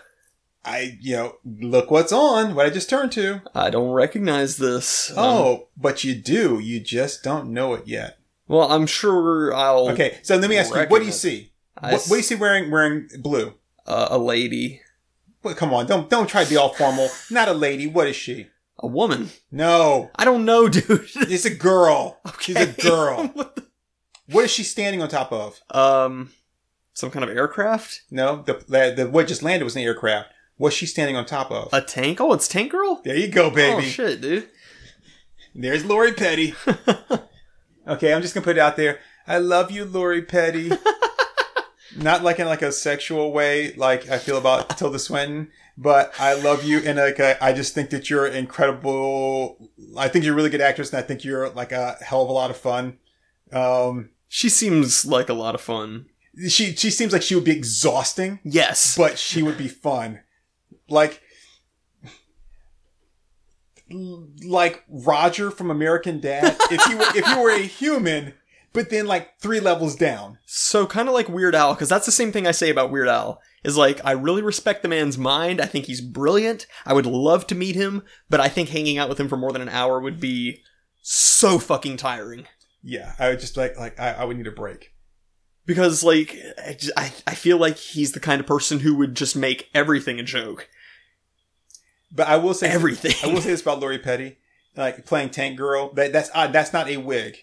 [0.64, 3.40] I, you know, look what's on, what I just turned to.
[3.54, 5.10] I don't recognize this.
[5.12, 6.58] Um, Oh, but you do.
[6.58, 8.18] You just don't know it yet.
[8.48, 9.88] well, I'm sure I'll.
[9.90, 11.52] Okay, so let me ask you, what do you see?
[11.80, 13.54] What, what do you see wearing wearing blue?
[13.86, 14.82] uh, a lady,
[15.42, 17.08] Well, come on, don't don't try to be all formal.
[17.30, 17.86] Not a lady.
[17.86, 18.48] What is she?
[18.82, 19.28] a woman.
[19.52, 20.86] No, I don't know, dude.
[20.88, 22.18] it's a girl.
[22.40, 23.26] She's a girl.
[23.34, 23.66] What the-
[24.30, 25.60] What is she standing on top of?
[25.70, 26.30] um,
[26.94, 30.30] some kind of aircraft, No, the the, what just landed was an aircraft.
[30.56, 31.68] What's she standing on top of?
[31.72, 32.20] a tank.
[32.20, 33.00] Oh, it's Tank Girl.
[33.04, 33.76] there you go, baby.
[33.78, 34.48] Oh shit, dude.
[35.54, 36.54] There's Lori Petty.
[37.86, 39.00] okay, I'm just gonna put it out there.
[39.26, 40.70] I love you, Lori Petty.
[41.96, 46.34] Not like in like a sexual way, like I feel about Tilda Swinton, but I
[46.34, 49.70] love you, and like I, I just think that you're incredible.
[49.98, 52.28] I think you're a really good actress, and I think you're like a hell of
[52.28, 52.98] a lot of fun.
[53.52, 56.06] Um, She seems like a lot of fun.
[56.48, 58.96] she she seems like she would be exhausting, Yes.
[58.96, 60.20] but she would be fun.
[60.88, 61.20] Like
[64.44, 66.56] like Roger from American Dad.
[66.70, 68.34] If he were if he were a human,
[68.72, 70.38] but then like three levels down.
[70.46, 73.08] So kind of like Weird Al, because that's the same thing I say about Weird
[73.08, 73.40] Al.
[73.62, 75.60] Is like I really respect the man's mind.
[75.60, 76.66] I think he's brilliant.
[76.86, 79.52] I would love to meet him, but I think hanging out with him for more
[79.52, 80.62] than an hour would be
[81.02, 82.46] so fucking tiring.
[82.82, 84.94] Yeah, I would just like like I, I would need a break.
[85.66, 86.36] Because like
[86.66, 89.68] I, just- I I feel like he's the kind of person who would just make
[89.74, 90.68] everything a joke.
[92.12, 93.12] But I will say Everything.
[93.22, 94.38] I will say this about Lori Petty,
[94.74, 95.92] like playing Tank Girl.
[95.92, 97.36] That that's uh, that's not a wig.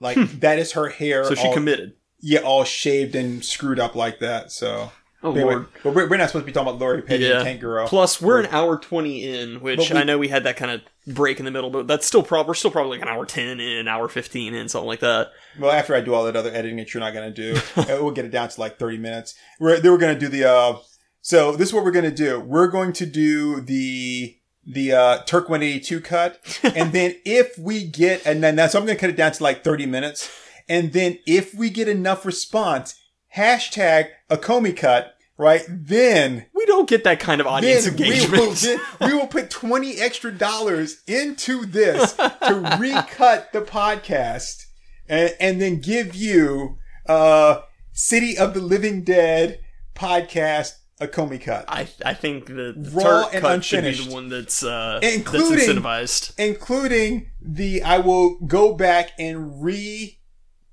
[0.00, 1.22] Like that is her hair.
[1.22, 1.28] Hmm.
[1.28, 1.94] So she all, committed.
[2.20, 4.50] yeah, all shaved and screwed up like that.
[4.52, 4.90] So
[5.22, 5.66] Oh anyway, lord.
[5.82, 7.36] but we're, we're not supposed to be talking about Lori Petty Yeah.
[7.36, 7.88] and Tank Girl.
[7.88, 10.82] Plus, we're an hour twenty in, which we- I know we had that kind of
[11.06, 13.58] break in the middle, but that's still prob- we're still probably like an hour ten
[13.60, 15.30] in, an hour fifteen in, something like that.
[15.58, 17.84] Well, after I do all that other editing that you're not going to do, uh,
[18.02, 19.34] we'll get it down to like 30 minutes.
[19.58, 20.76] We're, then we're going to do the, uh,
[21.22, 22.40] so this is what we're going to do.
[22.40, 26.60] We're going to do the the uh, Turk 182 cut.
[26.74, 29.42] and then if we get, and then so I'm going to cut it down to
[29.42, 30.30] like 30 minutes.
[30.68, 32.94] And then if we get enough response,
[33.36, 35.62] hashtag a Comey cut, right?
[35.68, 38.56] Then We don't get that kind of audience then we will, engagement.
[38.60, 44.64] then we will put 20 extra dollars into this to recut the podcast
[45.08, 47.60] and, and then give you uh
[47.92, 49.60] City of the Living Dead
[49.94, 50.72] podcast
[51.04, 51.64] a Comey cut.
[51.68, 54.98] I I think the, the Raw Turk and cut should be the one that's uh,
[55.02, 56.34] Including- that's incentivized.
[56.38, 60.18] including the I will go back and re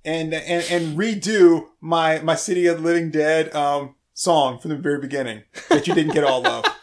[0.04, 4.78] and and, and redo my my City of the Living Dead um song from the
[4.78, 6.66] very beginning that you didn't get all of.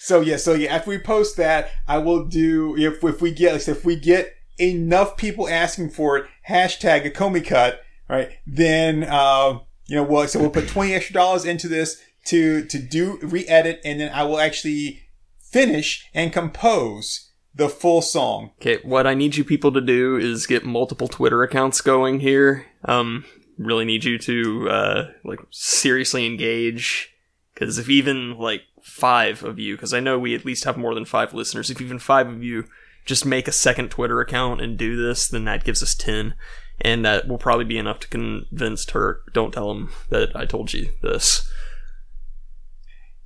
[0.00, 3.68] So yeah, so yeah, after we post that, I will do if if we get
[3.68, 8.30] if we get enough people asking for it, hashtag a Comey cut, right?
[8.46, 10.30] Then um, you know what?
[10.30, 14.24] So we'll put twenty extra dollars into this to to do re-edit, and then I
[14.24, 15.02] will actually
[15.40, 18.52] finish and compose the full song.
[18.60, 22.66] Okay, what I need you people to do is get multiple Twitter accounts going here.
[22.84, 23.24] Um,
[23.58, 27.12] really need you to uh, like seriously engage
[27.52, 30.94] because if even like five of you, because I know we at least have more
[30.94, 32.64] than five listeners, if even five of you
[33.04, 36.34] just make a second Twitter account and do this, then that gives us ten,
[36.80, 39.32] and that will probably be enough to convince Turk.
[39.32, 41.47] Don't tell him that I told you this.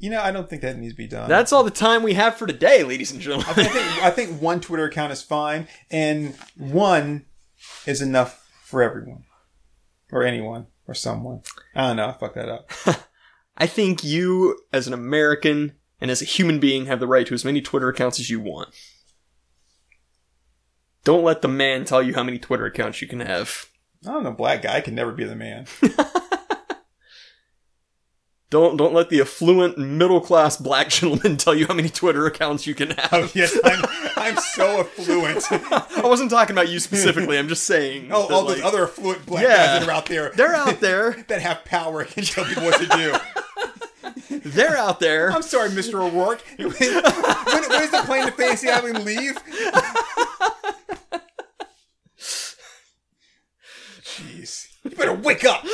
[0.03, 1.29] You know, I don't think that needs to be done.
[1.29, 3.47] That's all the time we have for today, ladies and gentlemen.
[3.49, 7.27] I think I think one Twitter account is fine, and one
[7.87, 9.23] is enough for everyone,
[10.11, 11.43] or anyone, or someone.
[11.77, 12.09] I don't know.
[12.09, 12.69] I fucked that up.
[13.57, 17.35] I think you, as an American and as a human being, have the right to
[17.35, 18.75] as many Twitter accounts as you want.
[21.05, 23.67] Don't let the man tell you how many Twitter accounts you can have.
[24.05, 24.33] I don't know.
[24.33, 25.69] Black guy can never be the man.
[28.53, 32.67] Don't don't let the affluent middle class black gentleman tell you how many Twitter accounts
[32.67, 33.09] you can have.
[33.11, 33.83] Oh, yes, I'm,
[34.15, 35.43] I'm so affluent.
[35.51, 37.39] I wasn't talking about you specifically.
[37.39, 38.11] I'm just saying.
[38.13, 39.57] Oh, all those like, other affluent black Yeah.
[39.57, 40.33] guys that are out there.
[40.37, 41.13] They're out there.
[41.29, 44.41] that have power and can tell people what to do.
[44.51, 45.33] They're out there.
[45.33, 45.95] I'm sorry, Mr.
[45.95, 46.43] O'Rourke.
[46.59, 49.39] when, when, is the plane to Fantasy Island leave?
[54.03, 54.67] Jeez.
[54.85, 55.65] You better wake up.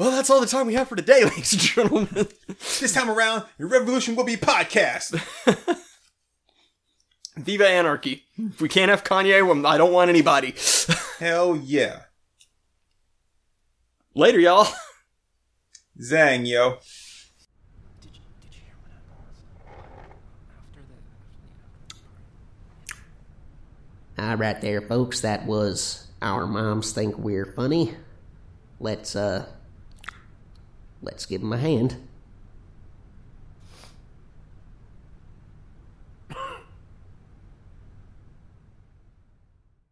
[0.00, 2.28] Well, that's all the time we have for today, ladies and gentlemen.
[2.46, 5.20] This time around, your revolution will be podcast.
[7.36, 8.24] Viva Anarchy.
[8.38, 10.54] If we can't have Kanye, well, I don't want anybody.
[11.18, 12.04] Hell yeah.
[14.14, 14.68] Later, y'all.
[16.00, 16.78] Zang, yo.
[24.18, 25.20] All right, there, folks.
[25.20, 27.94] That was our moms think we're funny.
[28.80, 29.44] Let's uh,
[31.02, 31.96] let's give him a hand.